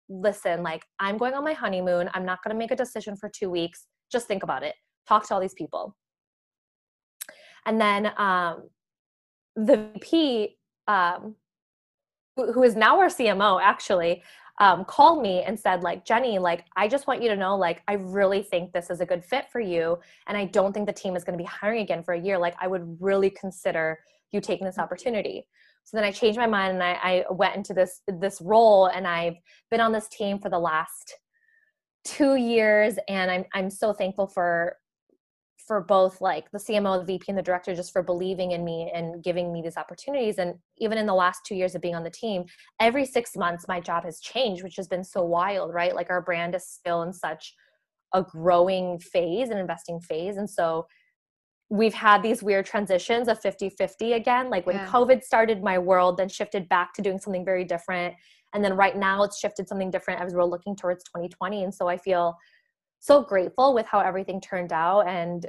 [0.10, 2.10] listen, like, I'm going on my honeymoon.
[2.14, 3.86] I'm not going to make a decision for two weeks.
[4.12, 4.76] Just think about it.
[5.08, 5.96] Talk to all these people.
[7.66, 8.70] And then um,
[9.56, 10.58] the VP,
[10.88, 11.36] um,
[12.36, 14.24] who, who is now our CMO, actually,
[14.60, 17.82] um, called me and said, like, Jenny, like, I just want you to know, like,
[17.88, 19.98] I really think this is a good fit for you.
[20.28, 22.38] And I don't think the team is going to be hiring again for a year.
[22.38, 24.00] Like, I would really consider
[24.32, 25.48] you taking this opportunity
[25.84, 29.08] so then i changed my mind and I, I, went into this this role and
[29.08, 29.38] i've
[29.72, 31.16] been on this team for the last
[32.06, 34.78] two years and I'm I'm so thankful for
[35.68, 38.92] for both like the CMO, the VP, and the director just for believing in me
[38.92, 40.40] and giving me these opportunities.
[40.40, 42.46] And even in the last two years of being on the team,
[42.80, 45.94] every six months my job has changed, which has been so wild, right?
[45.94, 47.54] Like our brand is still in such
[48.16, 50.38] a growing phase and investing phase.
[50.38, 50.88] And so
[51.70, 54.50] we've had these weird transitions of 50 50 again.
[54.50, 54.88] Like when yeah.
[54.88, 58.16] COVID started, my world then shifted back to doing something very different.
[58.54, 61.64] And then right now it's shifted something different as we're looking towards 2020.
[61.64, 62.36] And so I feel
[63.00, 65.46] so grateful with how everything turned out and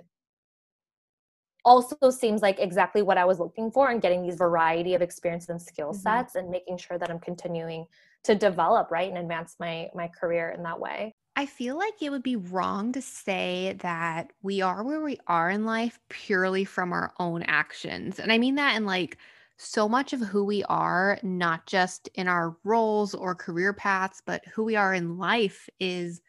[1.64, 5.48] also seems like exactly what I was looking for and getting these variety of experience
[5.48, 6.00] and skill mm-hmm.
[6.00, 6.40] sets mm-hmm.
[6.40, 7.86] and making sure that I'm continuing
[8.24, 11.14] to develop right and advance my my career in that way.
[11.40, 15.48] I feel like it would be wrong to say that we are where we are
[15.48, 18.18] in life purely from our own actions.
[18.18, 19.16] And I mean that in like
[19.56, 24.44] so much of who we are, not just in our roles or career paths, but
[24.52, 26.20] who we are in life is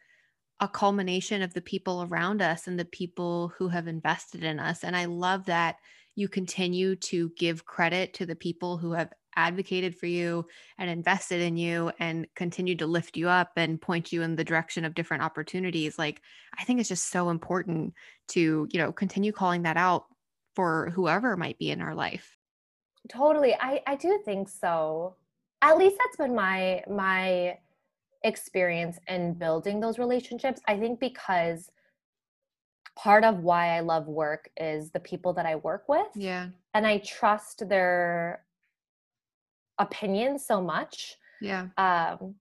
[0.60, 4.82] a culmination of the people around us and the people who have invested in us.
[4.82, 5.76] And I love that
[6.14, 10.46] you continue to give credit to the people who have advocated for you
[10.78, 14.44] and invested in you and continued to lift you up and point you in the
[14.44, 15.98] direction of different opportunities.
[15.98, 16.20] Like,
[16.58, 17.94] I think it's just so important
[18.28, 20.06] to, you know, continue calling that out
[20.54, 22.36] for whoever might be in our life.
[23.08, 23.54] Totally.
[23.54, 25.16] I, I do think so.
[25.60, 27.58] At least that's been my, my,
[28.24, 30.60] experience in building those relationships.
[30.66, 31.70] I think because
[32.96, 36.06] part of why I love work is the people that I work with.
[36.14, 36.48] Yeah.
[36.74, 38.44] And I trust their
[39.78, 41.16] opinions so much.
[41.40, 41.68] Yeah.
[41.76, 42.36] Um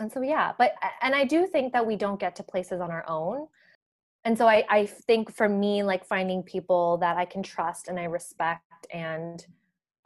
[0.00, 2.90] and so yeah, but and I do think that we don't get to places on
[2.90, 3.48] our own.
[4.24, 7.98] And so I I think for me like finding people that I can trust and
[7.98, 9.46] I respect and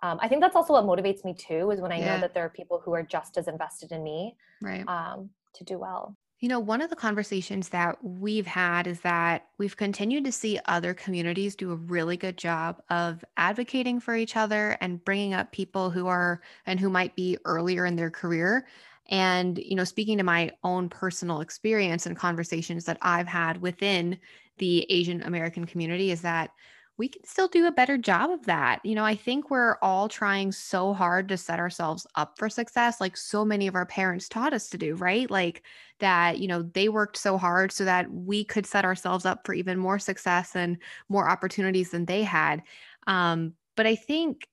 [0.04, 2.16] um, I think that's also what motivates me too, is when I yeah.
[2.16, 4.86] know that there are people who are just as invested in me right.
[4.86, 6.14] um, to do well.
[6.44, 10.60] You know, one of the conversations that we've had is that we've continued to see
[10.66, 15.52] other communities do a really good job of advocating for each other and bringing up
[15.52, 18.66] people who are and who might be earlier in their career.
[19.08, 24.18] And, you know, speaking to my own personal experience and conversations that I've had within
[24.58, 26.50] the Asian American community, is that
[26.96, 28.80] we can still do a better job of that.
[28.84, 33.00] You know, I think we're all trying so hard to set ourselves up for success,
[33.00, 35.28] like so many of our parents taught us to do, right?
[35.28, 35.64] Like
[35.98, 39.54] that, you know, they worked so hard so that we could set ourselves up for
[39.54, 40.78] even more success and
[41.08, 42.62] more opportunities than they had.
[43.08, 44.46] Um, but I think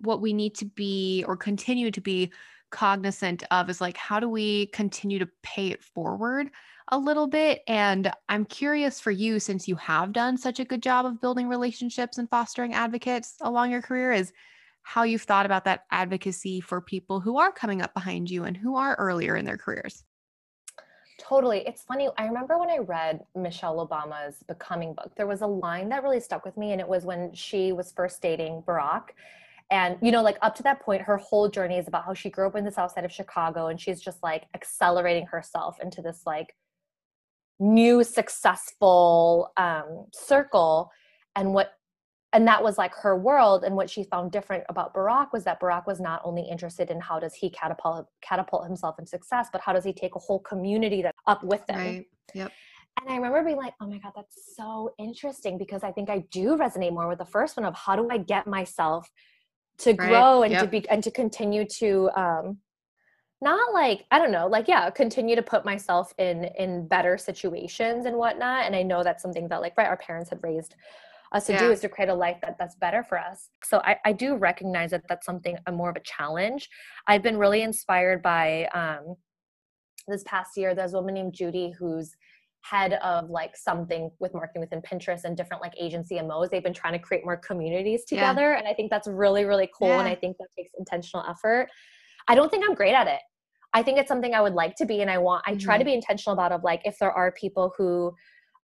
[0.00, 2.32] what we need to be or continue to be
[2.70, 6.50] cognizant of is like, how do we continue to pay it forward?
[6.90, 7.62] A little bit.
[7.66, 11.48] And I'm curious for you, since you have done such a good job of building
[11.48, 14.32] relationships and fostering advocates along your career, is
[14.82, 18.56] how you've thought about that advocacy for people who are coming up behind you and
[18.56, 20.04] who are earlier in their careers.
[21.18, 21.58] Totally.
[21.66, 22.08] It's funny.
[22.16, 26.18] I remember when I read Michelle Obama's Becoming book, there was a line that really
[26.18, 29.10] stuck with me, and it was when she was first dating Barack.
[29.70, 32.28] And, you know, like up to that point, her whole journey is about how she
[32.28, 36.02] grew up in the south side of Chicago and she's just like accelerating herself into
[36.02, 36.56] this like
[37.60, 40.90] new successful um, circle.
[41.36, 41.72] And what
[42.32, 43.64] and that was like her world.
[43.64, 47.00] And what she found different about barack was that barack was not only interested in
[47.00, 50.40] how does he catapult catapult himself in success but how does he take a whole
[50.40, 51.78] community that up with him.
[51.78, 52.06] Right.
[52.34, 52.52] Yep.
[53.00, 56.18] And i remember being like oh my god that's so interesting because i think i
[56.30, 59.08] do resonate more with the first one of how do i get myself
[59.78, 60.46] to grow right.
[60.46, 60.62] and yep.
[60.62, 62.58] to be and to continue to um
[63.42, 68.06] not like i don't know like yeah continue to put myself in in better situations
[68.06, 70.74] and whatnot and i know that's something that like right our parents had raised
[71.32, 71.60] us to yeah.
[71.60, 74.36] do is to create a life that that's better for us so I, I do
[74.36, 76.68] recognize that that's something a more of a challenge
[77.06, 79.14] i've been really inspired by um
[80.08, 82.14] this past year there's a woman named judy who's
[82.62, 86.74] head of like something with marketing within pinterest and different like agency CMOs they've been
[86.74, 88.58] trying to create more communities together yeah.
[88.58, 90.00] and i think that's really really cool yeah.
[90.00, 91.70] and i think that takes intentional effort
[92.28, 93.20] I don't think I'm great at it.
[93.72, 95.44] I think it's something I would like to be, and I want.
[95.46, 95.80] I try mm-hmm.
[95.80, 98.14] to be intentional about of like if there are people who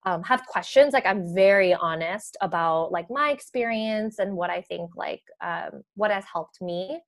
[0.05, 4.91] um, have questions, like I'm very honest about like my experience and what I think
[4.97, 7.01] like um, what has helped me.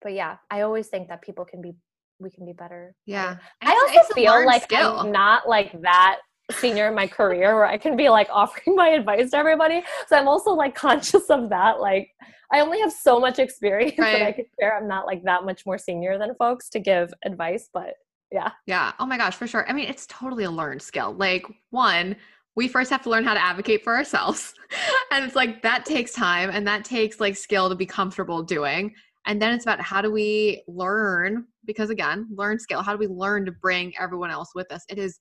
[0.00, 1.74] But yeah, I always think that people can be
[2.18, 2.94] we can be better.
[3.06, 4.98] Yeah, I also feel like skill.
[4.98, 6.18] I'm not like that
[6.50, 9.82] senior in my career where I can be like offering my advice to everybody.
[10.08, 11.80] So I'm also like conscious of that.
[11.80, 12.10] Like
[12.52, 14.18] I only have so much experience right.
[14.18, 14.76] that I can share.
[14.76, 17.94] I'm not like that much more senior than folks to give advice, but
[18.30, 18.50] yeah.
[18.66, 18.92] Yeah.
[18.98, 19.68] Oh my gosh, for sure.
[19.68, 21.14] I mean, it's totally a learned skill.
[21.14, 22.16] Like one,
[22.54, 24.54] we first have to learn how to advocate for ourselves.
[25.12, 28.94] and it's like that takes time and that takes like skill to be comfortable doing.
[29.26, 32.82] And then it's about how do we learn because again, learn skill.
[32.82, 34.84] How do we learn to bring everyone else with us?
[34.88, 35.20] It is,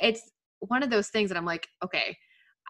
[0.00, 0.30] it's
[0.68, 2.16] one of those things that I'm like, okay,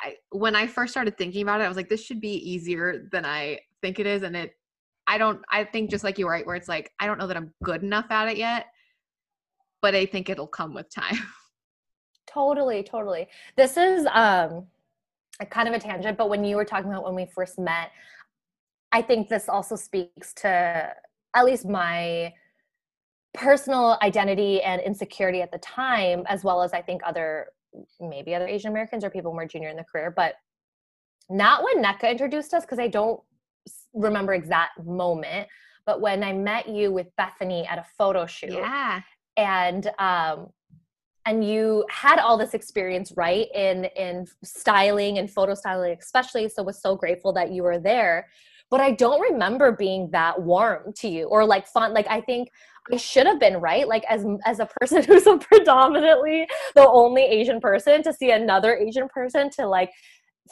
[0.01, 3.09] I when I first started thinking about it, I was like, this should be easier
[3.13, 4.23] than I think it is.
[4.23, 4.53] And it
[5.07, 7.37] I don't I think just like you right, where it's like, I don't know that
[7.37, 8.67] I'm good enough at it yet,
[9.83, 11.19] but I think it'll come with time.
[12.27, 13.29] Totally, totally.
[13.57, 14.67] This is um
[15.41, 17.93] a kind of a tangent, but when you were talking about when we first met,
[18.93, 20.93] I think this also speaks to
[21.35, 22.33] at least my
[23.35, 27.49] personal identity and insecurity at the time, as well as I think other
[28.01, 30.35] maybe other Asian Americans or people more junior in the career, but
[31.29, 33.21] not when NECA introduced us because I don't
[33.95, 35.49] remember exact moment,
[35.85, 38.53] but when I met you with Bethany at a photo shoot.
[38.53, 39.01] Yeah.
[39.37, 40.49] And um
[41.27, 46.63] and you had all this experience right in in styling and photo styling especially so
[46.63, 48.29] was so grateful that you were there
[48.71, 52.49] but i don't remember being that warm to you or like fun like i think
[52.93, 53.89] I should have been right.
[53.89, 58.77] Like as as a person who's a predominantly the only Asian person to see another
[58.77, 59.91] Asian person to like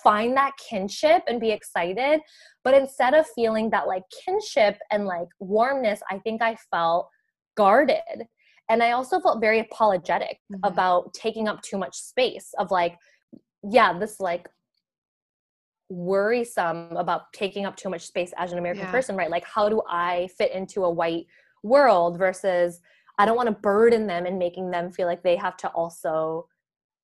[0.03, 2.21] find that kinship and be excited.
[2.63, 7.09] But instead of feeling that like kinship and like warmness, I think I felt
[7.57, 8.27] guarded.
[8.71, 10.61] And I also felt very apologetic mm-hmm.
[10.65, 12.97] about taking up too much space of like,
[13.63, 14.49] yeah, this like
[15.89, 18.91] worrisome about taking up too much space as an American yeah.
[18.91, 19.31] person, right?
[19.31, 21.27] Like, how do I fit into a white
[21.63, 22.81] world versus
[23.19, 26.49] I don't want to burden them and making them feel like they have to also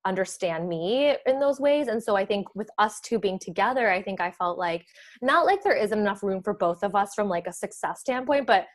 [0.05, 1.87] understand me in those ways.
[1.87, 4.85] And so I think with us two being together, I think I felt like
[5.21, 8.47] not like there isn't enough room for both of us from like a success standpoint,
[8.47, 8.65] but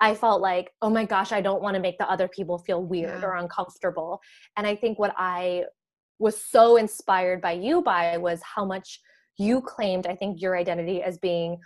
[0.00, 2.82] I felt like, oh my gosh, I don't want to make the other people feel
[2.82, 3.26] weird yeah.
[3.26, 4.20] or uncomfortable.
[4.56, 5.64] And I think what I
[6.18, 9.00] was so inspired by you by was how much
[9.38, 11.58] you claimed, I think, your identity as being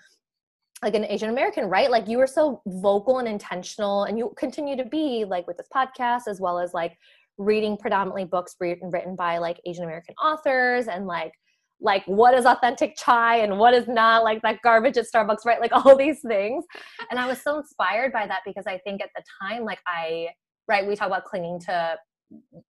[0.83, 1.91] like an Asian American, right?
[1.91, 5.69] Like you were so vocal and intentional, and you continue to be like with this
[5.75, 6.97] podcast, as well as like
[7.39, 11.33] reading predominantly books written, written by like Asian American authors and like
[11.81, 15.61] like what is authentic chai and what is not like that garbage at Starbucks, right?
[15.61, 16.65] Like all these things.
[17.11, 20.29] And I was so inspired by that because I think at the time, like I,
[20.69, 21.97] right, we talk about clinging to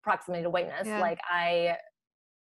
[0.03, 0.87] proximity to whiteness.
[0.87, 1.01] Yeah.
[1.01, 1.77] Like I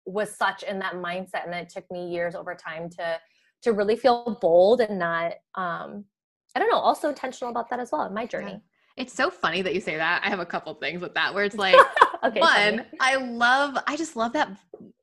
[0.06, 3.18] was such in that mindset and it took me years over time to
[3.62, 6.04] to really feel bold and not um
[6.54, 8.52] i don't know also intentional about that as well in my journey.
[8.52, 9.02] Yeah.
[9.02, 10.22] it's so funny that you say that.
[10.24, 11.76] I have a couple things with that where it's like
[12.24, 14.48] okay, one i love i just love that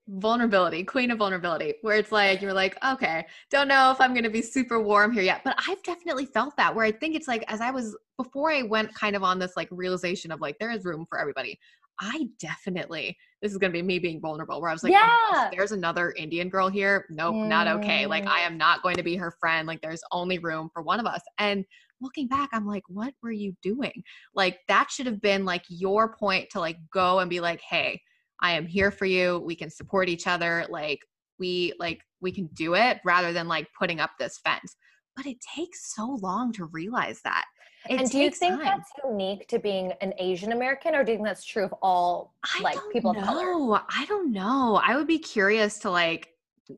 [0.08, 4.24] vulnerability queen of vulnerability where it's like you're like okay don't know if i'm going
[4.24, 7.28] to be super warm here yet but i've definitely felt that where i think it's
[7.28, 10.58] like as i was before i went kind of on this like realization of like
[10.58, 11.60] there is room for everybody
[12.00, 15.10] I definitely, this is going to be me being vulnerable, where I was like, yeah,
[15.10, 17.06] oh, there's another Indian girl here.
[17.10, 17.48] Nope, mm.
[17.48, 18.06] not okay.
[18.06, 19.68] Like, I am not going to be her friend.
[19.68, 21.22] Like, there's only room for one of us.
[21.38, 21.64] And
[22.02, 24.04] looking back, I'm like, what were you doing?
[24.34, 28.02] Like, that should have been like your point to like go and be like, hey,
[28.42, 29.40] I am here for you.
[29.46, 30.66] We can support each other.
[30.70, 31.00] Like,
[31.40, 34.76] we, like, we can do it rather than like putting up this fence.
[35.16, 37.46] But it takes so long to realize that.
[37.88, 38.66] It and do you think time.
[38.66, 42.34] that's unique to being an Asian American, or do you think that's true of all
[42.62, 43.22] like people know.
[43.22, 43.82] of color?
[43.90, 44.82] I don't know.
[44.84, 46.34] I would be curious to like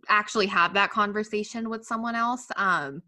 [0.09, 2.47] actually have that conversation with someone else.
[2.55, 3.01] Um,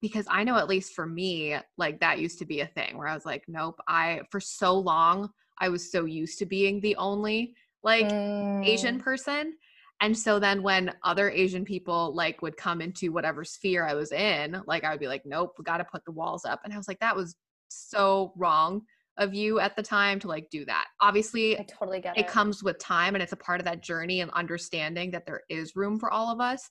[0.00, 3.08] because I know at least for me, like that used to be a thing where
[3.08, 3.80] I was like, nope.
[3.88, 8.66] I for so long I was so used to being the only like mm.
[8.66, 9.54] Asian person.
[10.00, 14.12] And so then when other Asian people like would come into whatever sphere I was
[14.12, 16.60] in, like I would be like, nope, we got to put the walls up.
[16.64, 17.34] And I was like, that was
[17.68, 18.82] so wrong
[19.18, 20.86] of you at the time to like do that.
[21.00, 22.20] Obviously, I totally get it.
[22.20, 25.42] It comes with time and it's a part of that journey and understanding that there
[25.48, 26.70] is room for all of us.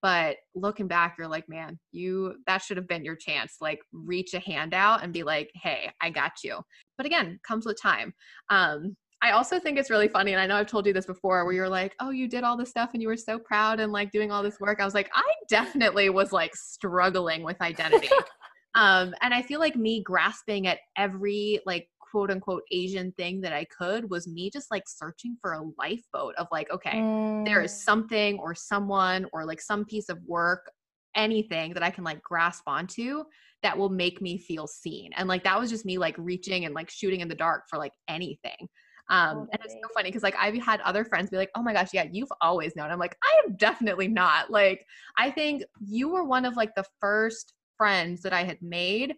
[0.00, 3.56] But looking back, you're like, man, you that should have been your chance.
[3.60, 6.60] Like reach a hand out and be like, hey, I got you.
[6.96, 8.14] But again, comes with time.
[8.48, 11.44] Um, I also think it's really funny, and I know I've told you this before,
[11.44, 13.92] where you're like, oh, you did all this stuff and you were so proud and
[13.92, 14.80] like doing all this work.
[14.80, 18.08] I was like, I definitely was like struggling with identity.
[18.74, 23.52] um, and I feel like me grasping at every like quote unquote Asian thing that
[23.52, 27.44] I could was me just like searching for a lifeboat of like, okay, mm.
[27.44, 27.78] there is mm.
[27.78, 30.70] something or someone or like some piece of work,
[31.16, 33.24] anything that I can like grasp onto
[33.62, 35.10] that will make me feel seen.
[35.16, 37.78] And like that was just me like reaching and like shooting in the dark for
[37.78, 38.68] like anything.
[39.10, 41.72] Um, and it's so funny because like I've had other friends be like, "Oh my
[41.72, 44.50] gosh, yeah, you've always known." I'm like, I am definitely not.
[44.50, 44.84] Like,
[45.16, 49.14] I think you were one of like the first friends that I had made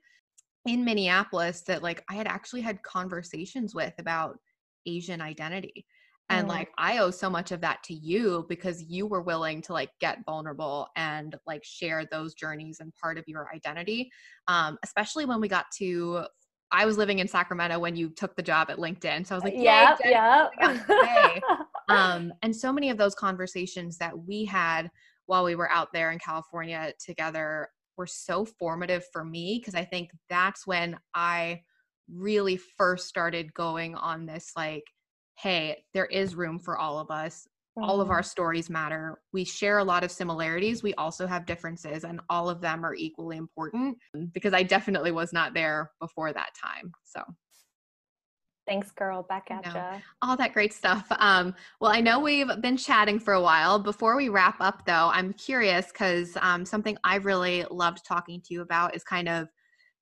[0.66, 4.38] in Minneapolis that like I had actually had conversations with about
[4.86, 5.86] Asian identity.
[6.28, 6.50] And mm.
[6.50, 9.90] like I owe so much of that to you because you were willing to like
[10.00, 14.10] get vulnerable and like share those journeys and part of your identity.
[14.46, 16.24] Um, especially when we got to
[16.72, 19.26] I was living in Sacramento when you took the job at LinkedIn.
[19.26, 20.48] So I was like, yeah, yeah.
[21.88, 24.90] um, and so many of those conversations that we had
[25.26, 29.84] while we were out there in California together were so formative for me because I
[29.84, 31.62] think that's when I
[32.08, 34.84] really first started going on this like,
[35.38, 37.46] hey, there is room for all of us.
[37.82, 38.10] All of Mm-hmm.
[38.10, 39.20] our stories matter.
[39.32, 40.82] We share a lot of similarities.
[40.82, 43.98] We also have differences, and all of them are equally important
[44.32, 46.92] because I definitely was not there before that time.
[47.04, 47.22] So,
[48.66, 49.22] Thanks, girl.
[49.24, 49.98] Back at ya.
[50.22, 51.06] all that great stuff.
[51.18, 53.78] Um, well, I know we've been chatting for a while.
[53.78, 58.54] Before we wrap up, though, I'm curious because um, something I really loved talking to
[58.54, 59.48] you about is kind of,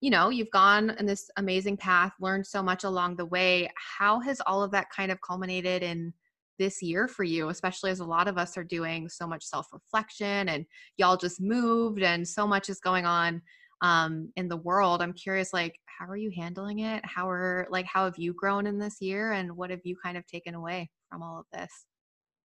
[0.00, 3.70] you know, you've gone in this amazing path, learned so much along the way.
[3.98, 6.12] How has all of that kind of culminated in
[6.58, 9.68] this year for you, especially as a lot of us are doing so much self
[9.72, 13.42] reflection and y'all just moved and so much is going on
[13.82, 15.02] um, in the world?
[15.02, 17.04] I'm curious, like, how are you handling it?
[17.04, 20.16] How are, like, how have you grown in this year and what have you kind
[20.16, 21.70] of taken away from all of this?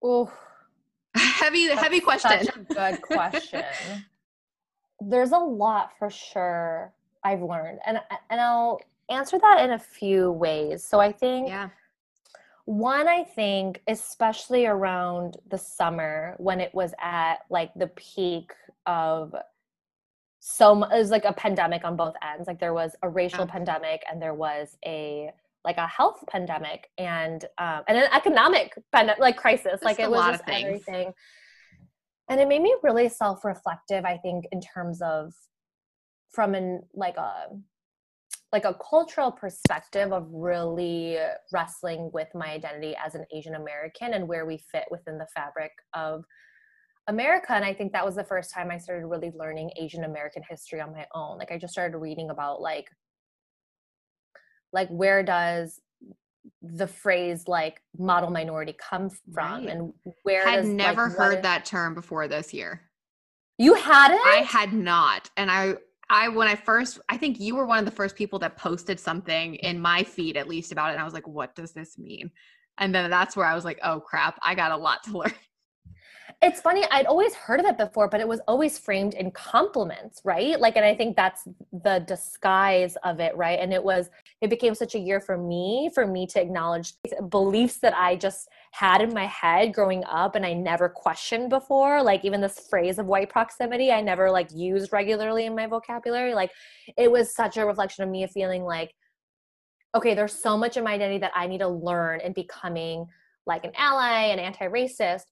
[0.02, 0.32] Oh,
[1.14, 2.66] heavy, heavy question.
[2.74, 3.64] Good question.
[5.00, 6.92] There's a lot for sure
[7.24, 8.00] I've learned, and
[8.30, 10.84] and I'll answer that in a few ways.
[10.84, 11.68] So I think yeah.
[12.66, 18.52] One, I think, especially around the summer when it was at like the peak
[18.86, 19.34] of
[20.40, 22.46] so it was like a pandemic on both ends.
[22.46, 23.52] Like there was a racial Yeah.
[23.52, 25.30] pandemic and there was a
[25.64, 28.74] like a health pandemic and um, and an economic
[29.18, 29.80] like crisis.
[29.82, 30.66] like it a was lot just of things.
[30.66, 31.12] everything.
[32.28, 34.04] And it made me really self-reflective.
[34.04, 35.32] I think in terms of
[36.30, 37.48] from an like a
[38.54, 41.18] like a cultural perspective of really
[41.52, 45.72] wrestling with my identity as an Asian American and where we fit within the fabric
[45.92, 46.24] of
[47.08, 47.52] America.
[47.52, 50.80] And I think that was the first time I started really learning Asian American history
[50.80, 51.36] on my own.
[51.36, 52.86] Like I just started reading about like
[54.72, 55.80] like where does
[56.62, 59.68] the phrase like model minority come from Right.
[59.68, 59.92] and
[60.22, 62.82] where I Had like, never what heard that term before this year.
[63.58, 65.28] you had it I had not.
[65.36, 65.74] And I
[66.10, 69.00] I when I first I think you were one of the first people that posted
[69.00, 71.98] something in my feed at least about it and I was like what does this
[71.98, 72.30] mean?
[72.78, 75.32] And then that's where I was like oh crap, I got a lot to learn.
[76.42, 80.20] It's funny i'd always heard of it before but it was always framed in compliments
[80.24, 80.58] right?
[80.58, 83.58] Like and i think that's the disguise of it right?
[83.58, 84.10] And it was
[84.40, 86.94] it became such a year for me for me to acknowledge
[87.28, 92.02] beliefs that i just had in my head growing up and i never questioned before.
[92.02, 96.34] Like even this phrase of white proximity i never like used regularly in my vocabulary.
[96.34, 96.50] Like
[96.96, 98.94] it was such a reflection of me feeling like
[99.94, 103.06] okay there's so much in my identity that i need to learn in becoming
[103.46, 105.24] like an ally and anti-racist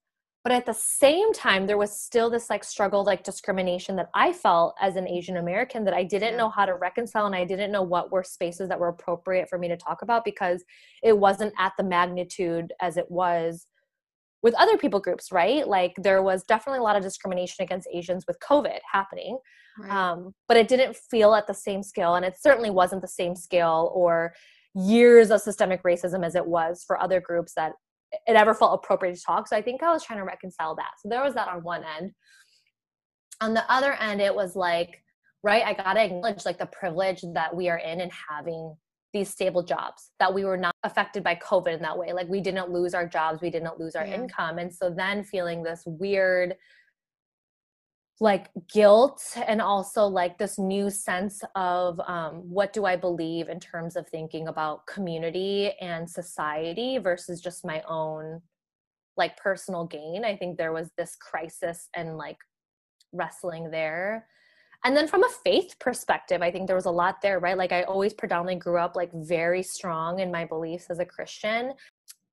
[0.45, 4.33] but at the same time there was still this like struggle like discrimination that i
[4.33, 7.73] felt as an asian american that i didn't know how to reconcile and i didn't
[7.73, 10.65] know what were spaces that were appropriate for me to talk about because
[11.03, 13.67] it wasn't at the magnitude as it was
[14.43, 15.69] with other people groups right?
[15.69, 19.39] Like there was definitely a lot of discrimination against asians with covid happening
[19.89, 23.35] um, but it didn't feel at the same scale and it certainly wasn't the same
[23.35, 24.35] scale or
[24.75, 27.73] years of systemic racism as it was for other groups that
[28.27, 29.49] it ever felt appropriate to talk.
[29.49, 30.93] So i think i was trying to reconcile that.
[31.01, 32.13] So there was that on one end.
[33.41, 35.03] On the other end it was like
[35.43, 38.77] right i gotta acknowledge like the privilege that we are in and having
[39.13, 42.13] these stable jobs that we were not affected by covid in that way.
[42.13, 44.15] Like we didn't lose our jobs we didn't lose our Yeah.
[44.23, 44.59] income.
[44.59, 46.57] And so then feeling this weird
[48.23, 53.59] like guilt and also like this new sense of um, what do I believe in
[53.59, 58.41] terms of thinking about community and society versus just my own
[59.17, 60.25] like personal gain.
[60.25, 62.39] I think there was this crisis and like
[63.13, 64.29] wrestling there.
[64.85, 67.59] And then from a faith perspective, I think there was a lot there, right?
[67.59, 71.73] Like I always predominantly grew up like very strong in my beliefs as a Christian.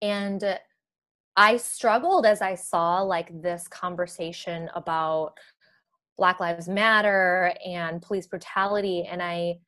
[0.04, 0.60] And
[1.36, 5.34] I struggled as I saw like this conversation about
[6.20, 9.08] Black Lives Matter and police brutality.
[9.10, 9.60] And I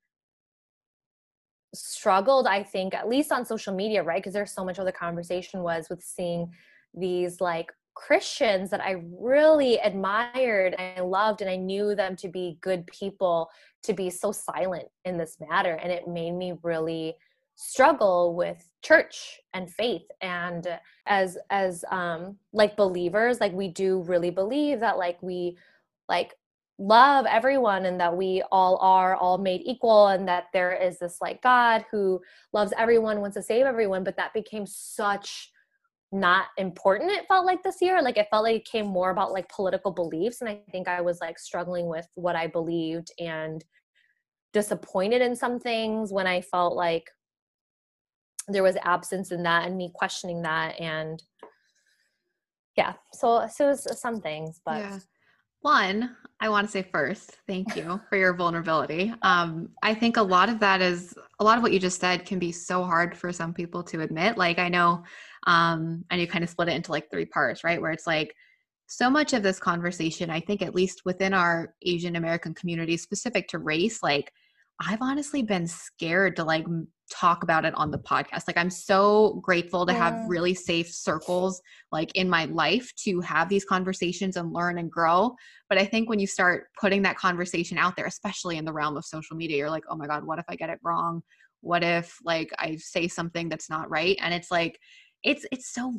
[1.74, 4.22] struggled, I think, at least on social media, right?
[4.22, 6.52] Because there's so much of the conversation was with seeing
[6.94, 12.28] these like Christians that I really admired and I loved, and I knew them to
[12.28, 13.50] be good people
[13.84, 15.76] to be so silent in this matter.
[15.82, 17.16] And it made me really
[17.56, 20.68] struggle with church and faith and
[21.06, 25.56] as as um like believers like we do really believe that like we
[26.10, 26.34] like
[26.82, 31.20] love everyone and that we all are all made equal and that there is this
[31.22, 32.20] like God who
[32.54, 35.52] loves everyone, wants to save everyone, but that became such
[36.14, 39.32] not important it felt like this year like it felt like it came more about
[39.32, 43.64] like political beliefs and i think i was like struggling with what i believed and
[44.52, 47.10] disappointed in some things when i felt like
[48.50, 51.24] there was absence in that and me questioning that and
[52.76, 55.00] yeah so so it was uh, some things but yeah.
[55.62, 59.14] One i want to say first thank you for your vulnerability.
[59.22, 62.26] Um i think a lot of that is a lot of what you just said
[62.26, 65.04] can be so hard for some people to admit like i know
[65.48, 67.82] um and you kind of split it into like three parts right?
[67.82, 68.34] Where it's like
[68.88, 73.48] so much of this conversation i think at least within our asian american community specific
[73.48, 74.34] to race like
[74.86, 76.66] i've honestly been scared to like
[77.12, 78.44] talk about it on the podcast.
[78.48, 83.50] Like I'm so grateful to have really safe circles like in my life to have
[83.50, 85.36] these conversations and learn and grow.
[85.70, 88.98] But I think when you start putting that conversation out there, especially in the realm
[88.98, 91.22] of social media, you're like, "Oh my god, what if I get it wrong?
[91.62, 94.80] What if like I say something that's not right?" And it's like
[95.24, 95.94] it's it's so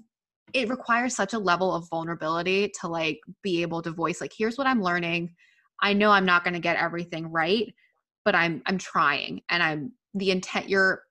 [0.54, 4.56] it requires such a level of vulnerability to like be able to voice like, "Here's
[4.56, 5.34] what I'm learning.
[5.82, 7.72] I know I'm not going to get everything right,
[8.24, 11.02] but I'm I'm trying and I'm the intent your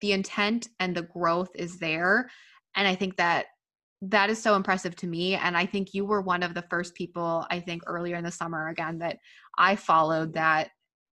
[0.00, 2.30] the intent and the growth is there.
[2.76, 3.46] And i think that
[4.02, 5.34] that is so impressive to me.
[5.34, 8.30] And i think you were one of the first people i think earlier in the
[8.30, 9.18] summer again that
[9.58, 10.70] i followed that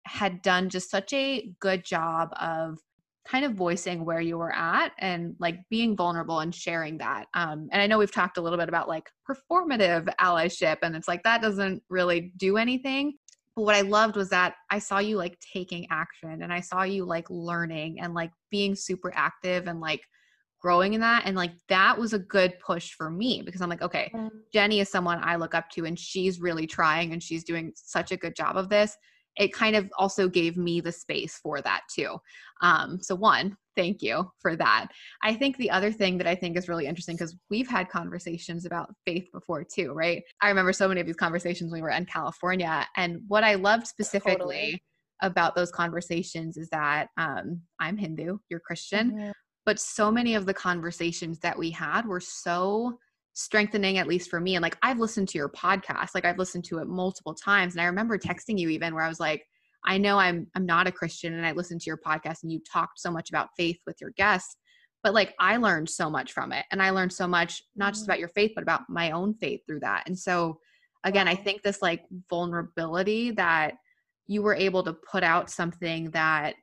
[0.07, 2.79] had done just such a good job of
[3.27, 7.27] kind of voicing where you were at and like being vulnerable and sharing that.
[7.35, 11.07] Um, and i know we've talked a little bit about like performative allyship and it's
[11.07, 13.15] like that doesn't really do anything
[13.57, 16.83] but what I loved was that I saw you like taking action and I saw
[16.83, 20.03] you like learning and like being super active and like
[20.61, 21.23] growing in that.
[21.27, 24.11] And like that was a good push for me because I'm like, okay.
[24.53, 28.13] Jenny is someone I look up to and she's really trying and she's doing such
[28.13, 28.97] a good job of this
[29.41, 32.19] it kind of also gave me the space for that too.
[32.61, 34.89] Um, so, one, thank you for that.
[35.23, 38.67] I think the other thing that I think is really interesting because we've had conversations
[38.67, 40.23] about faith before too, right?
[40.43, 42.87] I remember so many of these conversations when we were in California.
[42.99, 44.83] And what I loved specifically totally.
[45.23, 49.11] about those conversations is that um, I'm Hindu, you're Christian.
[49.11, 49.31] Mm-hmm.
[49.65, 52.99] But so many of the conversations that we had were so
[53.41, 56.63] strengthening at least for me and like i've listened to your podcast like i've listened
[56.63, 59.47] to it multiple times and i remember texting you even where i was like
[59.87, 62.61] i know i'm i'm not a christian and i listened to your podcast and you
[62.71, 64.57] talked so much about faith with your guests
[65.03, 68.03] but like i learned so much from it and i learned so much not just
[68.03, 68.11] mm-hmm.
[68.11, 70.59] about your faith but about my own faith through that and so
[71.05, 73.73] again i think this like vulnerability that
[74.27, 76.57] you were able to put out something that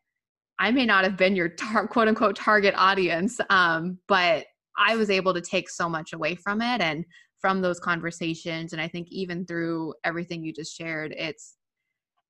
[0.59, 4.45] i may not have been your tar- quote unquote target audience um, but
[4.77, 7.05] I was able to take so much away from it and
[7.39, 8.73] from those conversations.
[8.73, 11.55] And I think even through everything you just shared, it's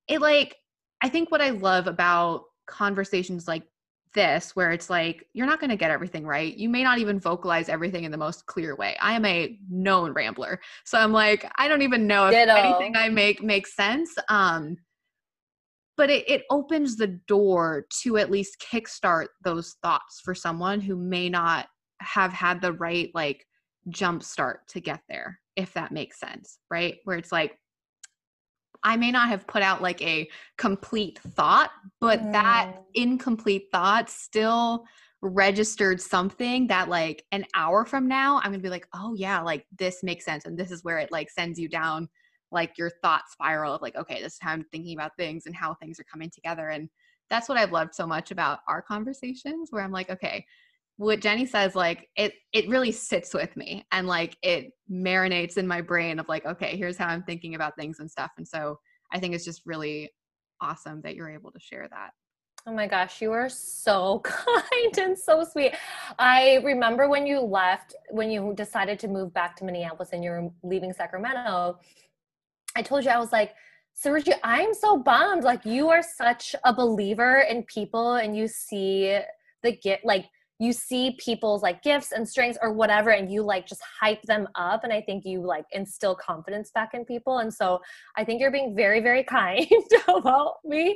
[0.08, 0.56] it like
[1.02, 3.64] I think what I love about conversations like
[4.14, 7.20] this where it's like you're not going to get everything right you may not even
[7.20, 11.50] vocalize everything in the most clear way i am a known rambler so i'm like
[11.58, 12.54] i don't even know if Ditto.
[12.54, 14.76] anything i make makes sense um
[15.98, 20.96] but it, it opens the door to at least kickstart those thoughts for someone who
[20.96, 21.68] may not
[22.00, 23.46] have had the right like
[23.90, 27.58] jump start to get there if that makes sense right where it's like
[28.84, 32.32] I may not have put out like a complete thought, but mm.
[32.32, 34.86] that incomplete thought still
[35.22, 39.42] registered something that like an hour from now I'm going to be like, "Oh yeah,
[39.42, 42.08] like this makes sense." And this is where it like sends you down
[42.52, 45.56] like your thought spiral of like, "Okay, this is how I'm thinking about things and
[45.56, 46.90] how things are coming together." And
[47.30, 50.46] that's what I've loved so much about our conversations where I'm like, "Okay,
[50.98, 55.68] what Jenny says, like it it really sits with me and like it marinates in
[55.68, 58.32] my brain of like, okay, here's how I'm thinking about things and stuff.
[58.38, 58.80] And so
[59.14, 60.12] I think it's just really
[60.60, 62.12] awesome that you're able to share that.
[62.66, 65.74] Oh my gosh, you are so kind and so sweet.
[66.20, 70.52] I remember when you left, when you decided to move back to Minneapolis and you're
[70.64, 71.80] leaving Sacramento,
[72.76, 73.54] I told you, I was like,
[73.96, 75.44] Suruchi, I'm so bummed.
[75.44, 79.18] Like, you are such a believer in people and you see
[79.64, 80.26] the get like
[80.60, 84.48] you see people's like gifts and strengths or whatever and you like just hype them
[84.56, 87.80] up and i think you like instill confidence back in people and so
[88.16, 89.68] i think you're being very very kind
[90.08, 90.96] about me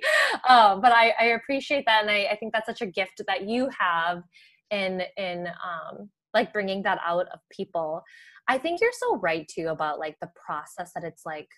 [0.50, 3.48] um, but I, I appreciate that and I, I think that's such a gift that
[3.48, 4.24] you have
[4.72, 8.04] in in um, like bringing that out of people.
[8.48, 11.50] I think you're so right too about like the process that it's like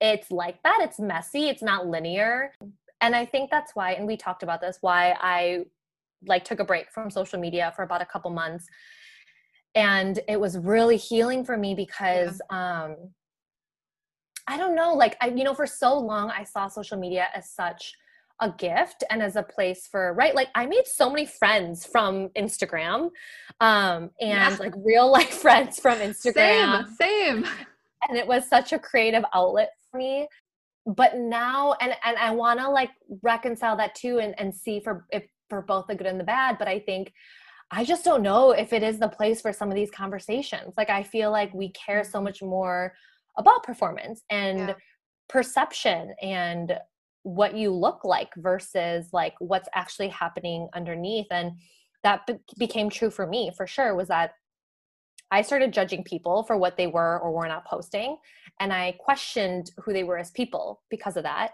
[0.00, 2.52] it's like that it's messy it's not linear
[3.00, 5.64] and i think that's why and we talked about this why i
[6.26, 8.66] like took a break from social media for about a couple months.
[9.74, 12.84] And it was really healing for me because yeah.
[12.84, 12.96] um
[14.48, 17.50] i don't know like i you know for so long i saw social media as
[17.50, 17.92] such
[18.40, 20.34] a gift and as a place for right?
[20.34, 23.10] Like i made so many friends from instagram
[23.60, 24.56] um and yeah.
[24.58, 26.86] like real life friends from instagram.
[26.96, 27.52] Same same.
[28.08, 30.28] And it was such a creative outlet for me.
[30.86, 32.90] But now and and i want to like
[33.22, 36.56] reconcile that too and and see for if for both the good and the bad
[36.58, 37.12] but i think
[37.70, 40.90] i just don't know if it is the place for some of these conversations like
[40.90, 42.24] i feel like we care so mm-hmm.
[42.24, 42.92] much more
[43.38, 44.74] about performance and yeah.
[45.28, 46.78] perception and
[47.22, 51.52] what you look like versus like what's actually happening underneath and
[52.04, 54.32] that be- became true for me for sure was that
[55.30, 58.16] I started judging people for what they were or were not posting.
[58.60, 61.52] And I questioned who they were as people because of that.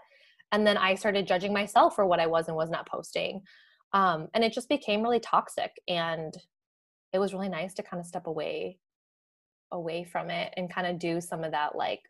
[0.51, 3.41] And then I started judging myself for what I was and was not posting.
[3.93, 5.71] Um, and it just became really toxic.
[5.87, 6.35] And
[7.13, 8.79] it was really nice to kind of step away
[9.71, 12.01] away from it and kind of do some of that like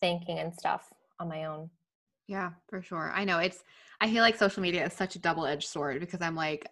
[0.00, 1.68] thinking and stuff on my own.
[2.26, 3.12] Yeah, for sure.
[3.14, 3.62] I know it's
[4.00, 6.66] I feel like social media is such a double-edged sword because I'm like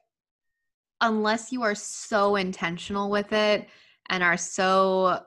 [1.00, 3.68] unless you are so intentional with it
[4.08, 5.20] and are so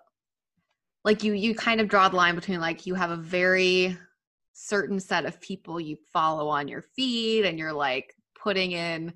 [1.03, 3.97] like you you kind of draw the line between like you have a very
[4.53, 8.14] certain set of people you follow on your feed and you're like
[8.45, 9.11] putting in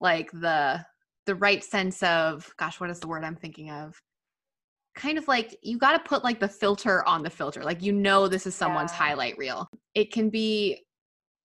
[0.00, 0.84] like the
[1.26, 4.00] the right sense of gosh what is the word i'm thinking of?
[4.96, 7.62] Kind of like you got to put like the filter on the filter.
[7.62, 8.98] Like you know this is someone's yeah.
[8.98, 9.68] highlight reel.
[9.94, 10.84] It can be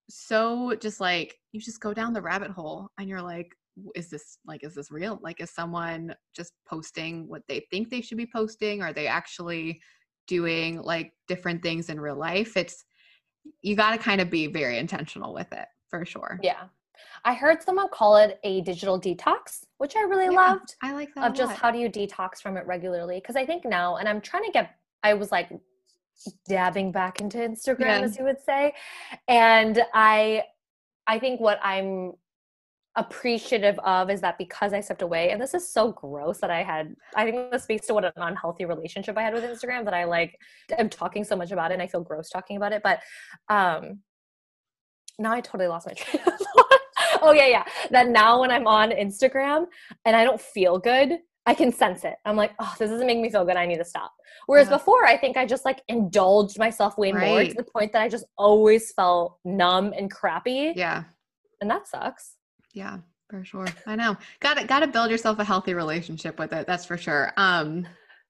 [0.10, 3.52] so just like you just go down the rabbit hole and you're like
[3.94, 5.20] is this like is this real?
[5.22, 8.82] Like is someone just posting what they think they should be posting?
[8.82, 9.82] Are they actually
[10.28, 12.58] doing like different things in real life?
[12.58, 12.84] It's
[13.62, 16.40] you got to kind of be very intentional with it for sure.
[16.42, 16.68] Yeah
[17.26, 21.14] i heard someone call it a digital detox which i really yeah, loved i like
[21.16, 24.08] that of just how do you detox from it regularly because i think now and
[24.08, 25.50] i'm trying to get i was like
[26.48, 28.02] dabbing back into instagram yeah.
[28.02, 28.74] as you would say
[29.28, 30.44] and i
[31.08, 32.14] i think what i'm
[32.98, 36.64] appreciative of is that because I stepped away, and this is so gross that I
[36.64, 39.94] had, I think this speaks to what an unhealthy relationship I had with Instagram that
[39.94, 40.38] I like,
[40.78, 42.82] I'm talking so much about it and I feel gross talking about it.
[42.84, 43.00] But
[43.50, 44.00] um
[45.20, 46.80] now I totally lost my train of thought.
[47.22, 47.64] oh, yeah, yeah.
[47.92, 49.66] That now when I'm on Instagram
[50.06, 52.16] and I don't feel good, I can sense it.
[52.26, 53.56] I'm like, oh, this doesn't make me feel good.
[53.56, 54.14] I need to stop.
[54.48, 54.78] Whereas yeah.
[54.78, 57.28] before, I think I just like indulged myself way right.
[57.28, 60.74] more to the point that I just always felt numb and crappy.
[60.76, 61.06] Yeah.
[61.62, 62.34] And that sucks.
[62.74, 62.98] Yeah,
[63.30, 63.68] for sure.
[63.86, 64.18] I know.
[64.42, 66.68] Got to got to build yourself a healthy relationship with it.
[66.68, 67.32] That's for sure.
[67.38, 67.88] Um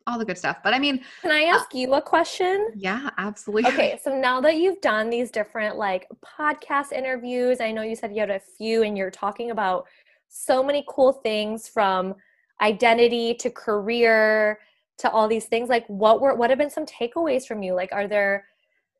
[0.07, 0.57] all the good stuff.
[0.63, 2.69] But I mean, can I uh ask uh, you a question?
[2.75, 3.71] Yeah, absolutely.
[3.71, 8.13] Okay, so now that you've done these different like podcast interviews, I know you said
[8.13, 9.85] you had a few and you're talking about
[10.29, 12.15] so many cool things from
[12.61, 14.59] identity to career
[14.99, 15.69] to all these things.
[15.69, 17.73] Like what were what have been some takeaways from you?
[17.73, 18.45] Like are there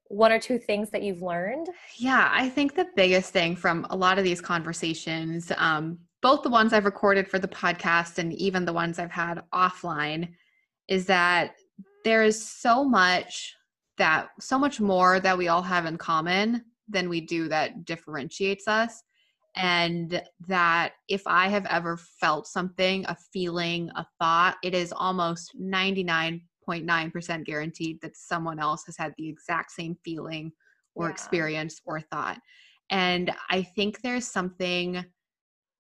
[0.10, 1.68] one or two things that you've learned?
[1.98, 6.50] Yeah, I think the biggest thing from a lot of these conversations, um, both the
[6.50, 10.30] ones I've recorded for the podcast and even the ones I've had offline,
[10.88, 11.56] is that
[12.04, 13.54] there is so much
[13.98, 18.68] that so much more that we all have in common than we do that differentiates
[18.68, 19.04] us.
[19.56, 25.54] And that if I have ever felt something, a feeling, a thought, it is almost
[25.56, 30.52] 99 0.9% guaranteed that someone else has had the exact same feeling
[30.96, 31.12] or yeah.
[31.12, 32.40] experience or thought.
[32.90, 35.04] And I think there's something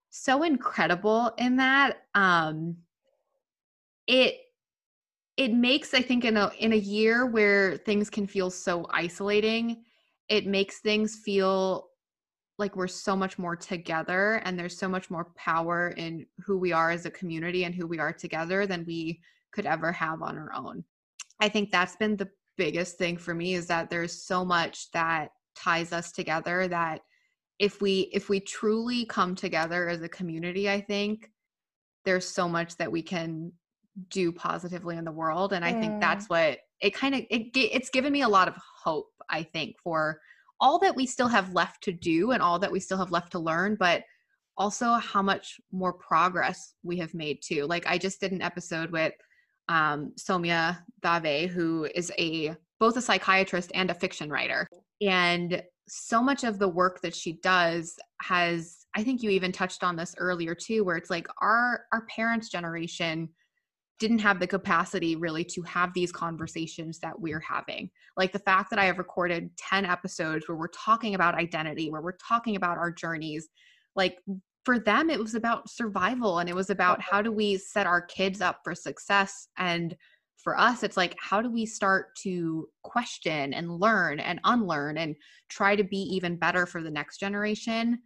[0.09, 1.97] so incredible in that.
[2.15, 2.77] Um,
[4.07, 4.35] it
[5.37, 9.83] it makes I think in a in a year where things can feel so isolating,
[10.29, 11.87] it makes things feel
[12.57, 16.71] like we're so much more together and there's so much more power in who we
[16.71, 19.21] are as a community and who we are together than we
[19.51, 20.83] could ever have on our own.
[21.39, 25.29] I think that's been the biggest thing for me is that there's so much that
[25.55, 27.01] ties us together that
[27.59, 31.31] if we if we truly come together as a community, I think
[32.05, 33.51] there's so much that we can
[34.09, 35.79] do positively in the world and I mm.
[35.79, 39.43] think that's what it kind of it it's given me a lot of hope, I
[39.43, 40.19] think, for
[40.59, 43.31] all that we still have left to do and all that we still have left
[43.31, 44.03] to learn, but
[44.57, 47.65] also how much more progress we have made too.
[47.65, 49.13] Like I just did an episode with
[49.69, 54.67] um, Saumya Dave, who is a both a psychiatrist and a fiction writer.
[55.01, 59.83] And so much of the work that she does has, I think you even touched
[59.83, 63.29] on this earlier too, where it's like our our parents' generation
[63.99, 67.89] didn't have the capacity really to have these conversations that we're having.
[68.15, 72.01] Like the fact that I have recorded 10 episodes where we're talking about identity, where
[72.01, 73.49] we're talking about our journeys,
[73.95, 74.17] like
[74.67, 78.01] for them it was about survival and it was about how do we set our
[78.01, 79.95] kids up for success and
[80.43, 85.15] for us it's like how do we start to question and learn and unlearn and
[85.47, 87.97] try to be even better for the next generation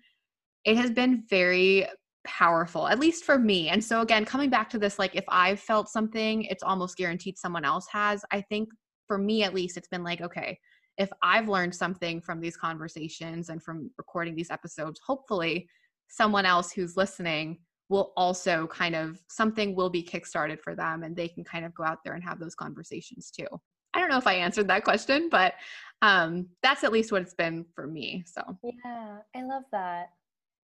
[0.66, 1.88] it has been very
[2.24, 5.60] powerful at least for me and so again coming back to this like if i've
[5.60, 8.70] felt something it's almost guaranteed someone else has i think
[9.08, 10.58] for me at least it's been like okay
[10.98, 15.68] if I've learned something from these conversations and from recording these episodes, hopefully
[16.08, 17.58] someone else who's listening
[17.90, 21.74] will also kind of something will be kickstarted for them and they can kind of
[21.74, 23.48] go out there and have those conversations too.
[23.94, 25.56] I don't know if I answered that question, but
[26.02, 28.24] um, that's at least what it's been for me.
[28.26, 30.12] So, yeah, I love that.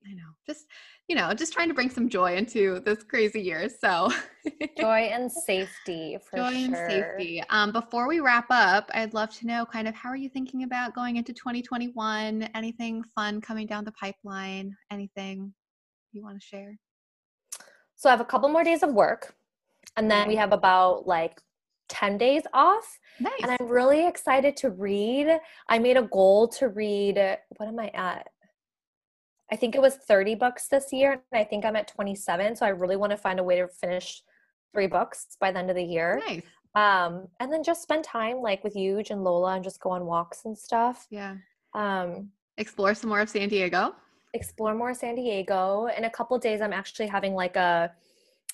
[0.08, 0.22] I know.
[0.46, 0.66] Just,
[1.08, 3.68] you know, just trying to bring some joy into this crazy year.
[3.68, 4.10] So,
[4.78, 6.64] joy and safety for joy sure.
[6.64, 7.42] and safety.
[7.50, 10.62] Um, before we wrap up, I'd love to know kind of how are you thinking
[10.62, 12.48] about going into 2021?
[12.54, 14.76] Anything fun coming down the pipeline?
[14.90, 15.52] Anything
[16.12, 16.78] you want to share?
[17.96, 19.34] So, I have a couple more days of work,
[19.96, 21.40] and then we have about like
[21.88, 22.98] 10 days off.
[23.18, 23.32] Nice.
[23.42, 25.38] And I'm really excited to read.
[25.68, 27.16] I made a goal to read,
[27.56, 28.28] what am I at?
[29.50, 32.56] I think it was 30 books this year, and I think I'm at 27.
[32.56, 34.22] So I really want to find a way to finish
[34.72, 36.20] three books by the end of the year.
[36.26, 36.42] Nice.
[36.74, 40.04] Um, and then just spend time like with Huge and Lola and just go on
[40.04, 41.06] walks and stuff.
[41.10, 41.36] Yeah.
[41.74, 43.94] Um, explore some more of San Diego.
[44.34, 45.88] Explore more San Diego.
[45.96, 47.92] In a couple days, I'm actually having like a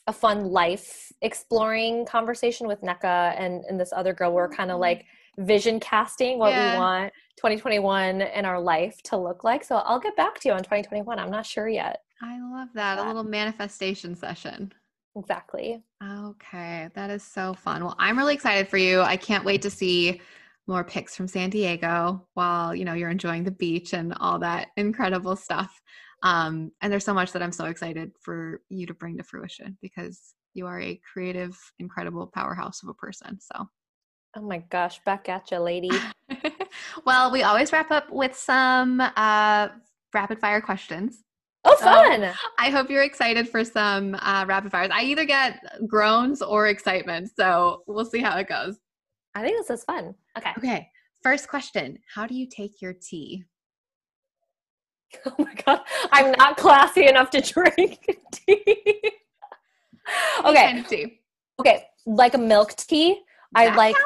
[0.09, 4.32] a fun life exploring conversation with NECA and, and this other girl.
[4.32, 5.07] We're kind of like
[5.39, 6.74] vision casting what yeah.
[6.74, 9.64] we want 2021 in our life to look like.
[9.64, 11.18] So I'll get back to you on 2021.
[11.18, 12.01] I'm not sure yet.
[12.20, 12.99] I love that.
[12.99, 14.72] A little manifestation session.
[15.16, 15.83] Exactly.
[16.03, 16.89] Okay.
[16.95, 17.85] That is so fun.
[17.85, 19.01] Well, I'm really excited for you.
[19.01, 20.20] I can't wait to see
[20.66, 24.68] more pics from San Diego while, you know, you're enjoying the beach and all that
[24.76, 25.80] incredible stuff.
[26.22, 29.76] Um, and there's so much that I'm so excited for you to bring to fruition
[29.83, 33.39] because you are a creative, incredible powerhouse of a person.
[33.41, 33.66] So,
[34.37, 35.91] oh my gosh, back at you, lady.
[37.05, 39.68] well, we always wrap up with some uh,
[40.14, 41.22] rapid fire questions.
[41.64, 42.28] Oh, fun!
[42.59, 44.91] I hope you're excited for some uh, rapid fires.
[44.93, 48.78] I either get groans or excitement, so we'll see how it goes.
[49.35, 50.14] I think this is fun.
[50.37, 50.51] Okay.
[50.59, 50.89] Okay.
[51.22, 53.45] First question How do you take your tea?
[55.26, 55.80] Oh my god,
[56.11, 58.64] I'm not classy enough to drink tea.
[60.43, 60.55] okay.
[60.55, 61.20] Kind of tea.
[61.61, 63.20] Okay, like a milk tea.
[63.55, 63.96] I like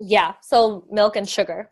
[0.00, 1.70] yeah, so milk and sugar.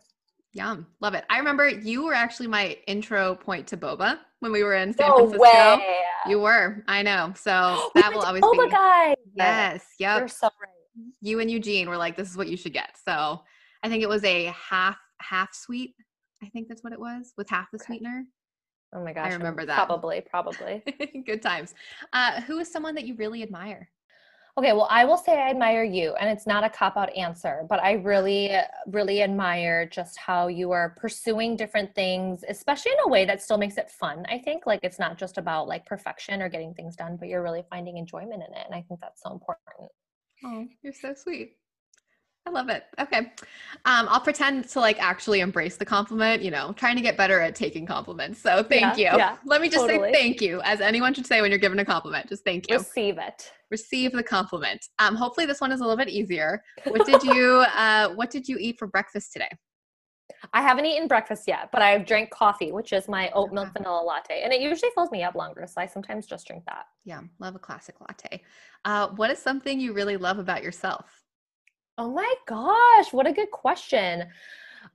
[0.53, 0.87] Yum.
[1.01, 1.25] Love it.
[1.29, 5.09] I remember you were actually my intro point to boba when we were in San
[5.09, 5.41] no Francisco.
[5.41, 5.97] Way.
[6.27, 6.83] You were.
[6.87, 7.33] I know.
[7.35, 8.47] So that will always be.
[8.47, 9.15] boba be guy.
[9.35, 9.85] Yes.
[9.99, 10.19] Yep.
[10.19, 11.09] You're so right.
[11.19, 12.91] You and Eugene were like, this is what you should get.
[13.05, 13.41] So
[13.83, 15.93] I think it was a half half sweet.
[16.41, 17.85] I think that's what it was with half the okay.
[17.87, 18.23] sweetener.
[18.93, 19.31] Oh my gosh.
[19.31, 19.75] I remember that.
[19.75, 20.83] Probably, probably.
[21.25, 21.73] Good times.
[22.13, 23.89] Uh, who is someone that you really admire?
[24.57, 27.65] Okay, well, I will say I admire you, and it's not a cop out answer,
[27.67, 28.55] but I really,
[28.87, 33.57] really admire just how you are pursuing different things, especially in a way that still
[33.57, 34.25] makes it fun.
[34.29, 37.43] I think like it's not just about like perfection or getting things done, but you're
[37.43, 38.65] really finding enjoyment in it.
[38.65, 39.91] And I think that's so important.
[40.45, 41.57] Oh, you're so sweet.
[42.47, 42.83] I love it.
[42.99, 43.31] Okay.
[43.85, 47.39] Um, I'll pretend to like actually embrace the compliment, you know, trying to get better
[47.41, 48.39] at taking compliments.
[48.39, 49.17] So thank yeah, you.
[49.17, 50.13] Yeah, Let me just totally.
[50.13, 52.29] say thank you, as anyone should say when you're given a compliment.
[52.29, 52.77] Just thank you.
[52.77, 53.51] Receive it.
[53.71, 54.85] Receive the compliment.
[54.99, 56.61] Um, hopefully this one is a little bit easier.
[56.85, 59.49] What did you uh what did you eat for breakfast today?
[60.53, 64.03] I haven't eaten breakfast yet, but I've drank coffee, which is my oat milk vanilla
[64.03, 65.65] latte, and it usually fills me up longer.
[65.67, 66.85] So I sometimes just drink that.
[67.03, 68.43] Yeah, love a classic latte.
[68.83, 71.24] Uh, what is something you really love about yourself?
[71.97, 74.25] Oh my gosh, what a good question.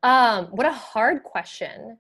[0.02, 1.98] Um, what a hard question.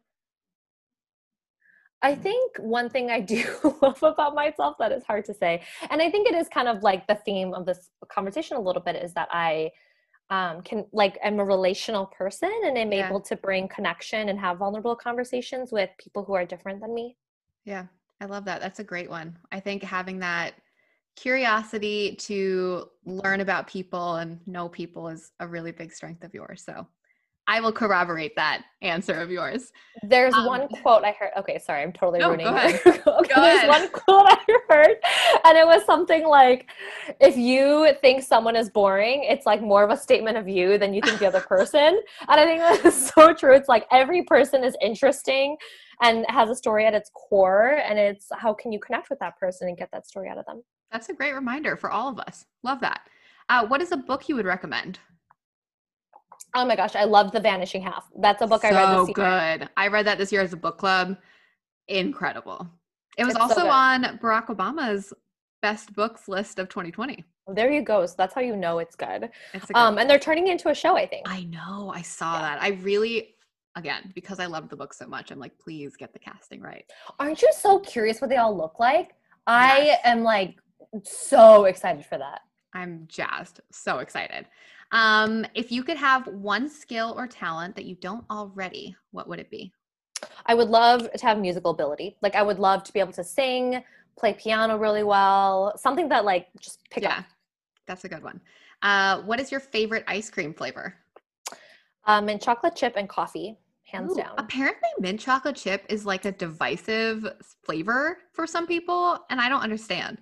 [2.02, 3.44] I think one thing I do
[3.82, 6.82] love about myself that is hard to say, and I think it is kind of
[6.82, 9.70] like the theme of this conversation a little bit, is that I
[10.30, 13.08] um, can like I'm a relational person and I'm yeah.
[13.08, 17.16] able to bring connection and have vulnerable conversations with people who are different than me.
[17.64, 17.86] Yeah,
[18.20, 18.60] I love that.
[18.60, 19.36] That's a great one.
[19.50, 20.54] I think having that
[21.20, 26.62] curiosity to learn about people and know people is a really big strength of yours.
[26.64, 26.86] So
[27.46, 29.72] I will corroborate that answer of yours.
[30.04, 31.32] There's um, one quote I heard.
[31.36, 32.80] Okay, sorry, I'm totally no, ruining go ahead.
[32.86, 33.02] okay,
[33.34, 33.68] go there's ahead.
[33.68, 34.96] one quote I heard,
[35.44, 36.70] and it was something like,
[37.20, 40.94] "If you think someone is boring, it's like more of a statement of you than
[40.94, 43.54] you think the other person." and I think that is so true.
[43.54, 45.56] It's like every person is interesting
[46.00, 49.36] and has a story at its core, and it's how can you connect with that
[49.38, 50.62] person and get that story out of them.
[50.92, 52.44] That's a great reminder for all of us.
[52.62, 53.02] Love that.
[53.48, 54.98] Uh, what is a book you would recommend?
[56.54, 58.08] Oh my gosh, I love The Vanishing Half.
[58.18, 59.58] That's a book so I read this year.
[59.58, 59.68] good.
[59.76, 61.16] I read that this year as a book club.
[61.88, 62.68] Incredible.
[63.18, 65.12] It was it's also so on Barack Obama's
[65.62, 67.24] best books list of 2020.
[67.48, 68.06] There you go.
[68.06, 69.30] So that's how you know it's good.
[69.52, 71.28] It's good um, and they're turning it into a show, I think.
[71.28, 71.92] I know.
[71.94, 72.42] I saw yeah.
[72.42, 72.62] that.
[72.62, 73.34] I really,
[73.76, 76.84] again, because I love the book so much, I'm like, please get the casting right.
[77.18, 79.14] Aren't you so curious what they all look like?
[79.46, 80.56] I am like
[81.04, 82.40] so excited for that.
[82.74, 83.60] I'm jazzed.
[83.72, 84.46] So excited.
[84.92, 89.38] Um, if you could have one skill or talent that you don't already, what would
[89.38, 89.72] it be?
[90.46, 92.16] I would love to have musical ability.
[92.22, 93.82] Like I would love to be able to sing,
[94.18, 97.24] play piano really well, something that like just pick yeah, up.
[97.86, 98.40] That's a good one.
[98.82, 100.94] Uh, what is your favorite ice cream flavor?
[102.06, 104.34] Um, mint chocolate chip and coffee, hands Ooh, down.
[104.38, 107.26] Apparently, mint chocolate chip is like a divisive
[107.62, 110.18] flavor for some people, and I don't understand.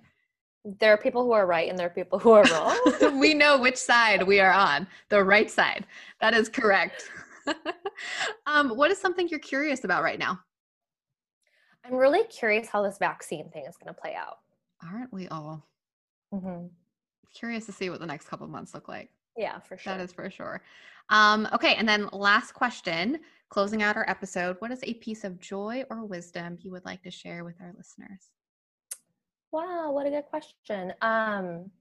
[0.65, 3.19] There are people who are right and there are people who are wrong.
[3.19, 5.85] we know which side we are on, the right side.
[6.21, 7.09] That is correct.
[8.45, 10.39] um, what is something you're curious about right now?
[11.85, 14.39] I'm really curious how this vaccine thing is going to play out.
[14.83, 15.65] Aren't we all?
[16.33, 16.67] Mm-hmm.
[17.33, 19.09] Curious to see what the next couple months look like.
[19.37, 19.93] Yeah, for sure.
[19.93, 20.61] That is for sure.
[21.09, 24.57] Um, okay, and then last question, closing out our episode.
[24.59, 27.73] What is a piece of joy or wisdom you would like to share with our
[27.75, 28.29] listeners?
[29.51, 30.93] Wow, what a good question.
[31.01, 31.71] Um,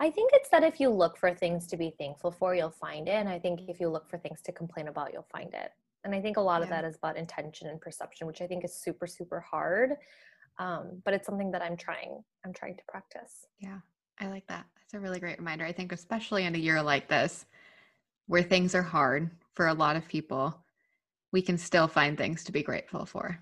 [0.00, 3.08] I think it's that if you look for things to be thankful for, you'll find
[3.08, 3.12] it.
[3.12, 5.72] And I think if you look for things to complain about, you'll find it.
[6.04, 6.64] And I think a lot yeah.
[6.64, 9.92] of that is about intention and perception, which I think is super, super hard.
[10.58, 13.46] Um, but it's something that I'm trying, I'm trying to practice.
[13.60, 13.78] Yeah,
[14.18, 14.66] I like that.
[14.76, 15.64] That's a really great reminder.
[15.64, 17.46] I think especially in a year like this,
[18.26, 20.62] where things are hard for a lot of people,
[21.32, 23.38] we can still find things to be grateful for.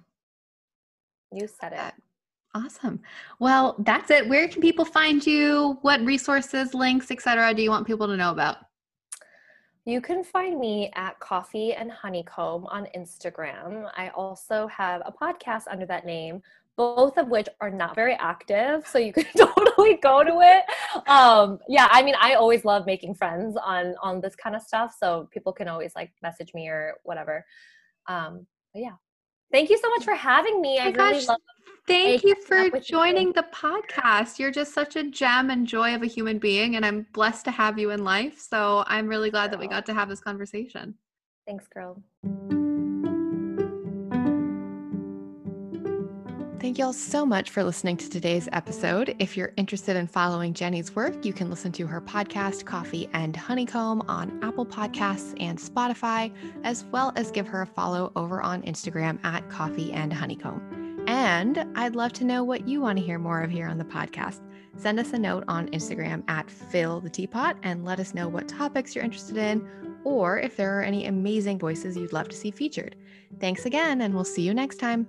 [1.33, 1.95] You said it.
[2.55, 3.01] Awesome.
[3.39, 4.29] Well, that's it.
[4.29, 5.79] Where can people find you?
[5.83, 7.55] What resources, links, etc.
[7.55, 8.57] do you want people to know about?
[9.87, 13.91] You can find me at Coffee and Honeycomb on Instagram.
[13.97, 16.43] I also have a podcast under that name,
[16.77, 21.09] both of which are not very active, so you can totally go to it.
[21.09, 24.95] Um, yeah, I mean, I always love making friends on on this kind of stuff,
[24.99, 27.45] so people can always like message me or whatever.
[28.09, 28.97] Um, but yeah,
[29.53, 30.79] thank you so much for having me.
[30.81, 31.39] Oh I really love
[31.87, 33.33] Thank you for joining you.
[33.33, 34.39] the podcast.
[34.39, 37.51] You're just such a gem and joy of a human being, and I'm blessed to
[37.51, 38.39] have you in life.
[38.39, 39.59] So I'm really glad girl.
[39.59, 40.95] that we got to have this conversation.
[41.47, 42.01] Thanks, girl.
[46.71, 49.17] Thank you all so much for listening to today's episode.
[49.19, 53.35] If you're interested in following Jenny's work, you can listen to her podcast, Coffee and
[53.35, 58.63] Honeycomb, on Apple Podcasts and Spotify, as well as give her a follow over on
[58.63, 61.03] Instagram at Coffee and Honeycomb.
[61.09, 63.85] And I'd love to know what you want to hear more of here on the
[63.85, 64.39] podcast.
[64.77, 68.47] Send us a note on Instagram at Fill the Teapot and let us know what
[68.47, 69.69] topics you're interested in
[70.05, 72.95] or if there are any amazing voices you'd love to see featured.
[73.41, 75.09] Thanks again, and we'll see you next time.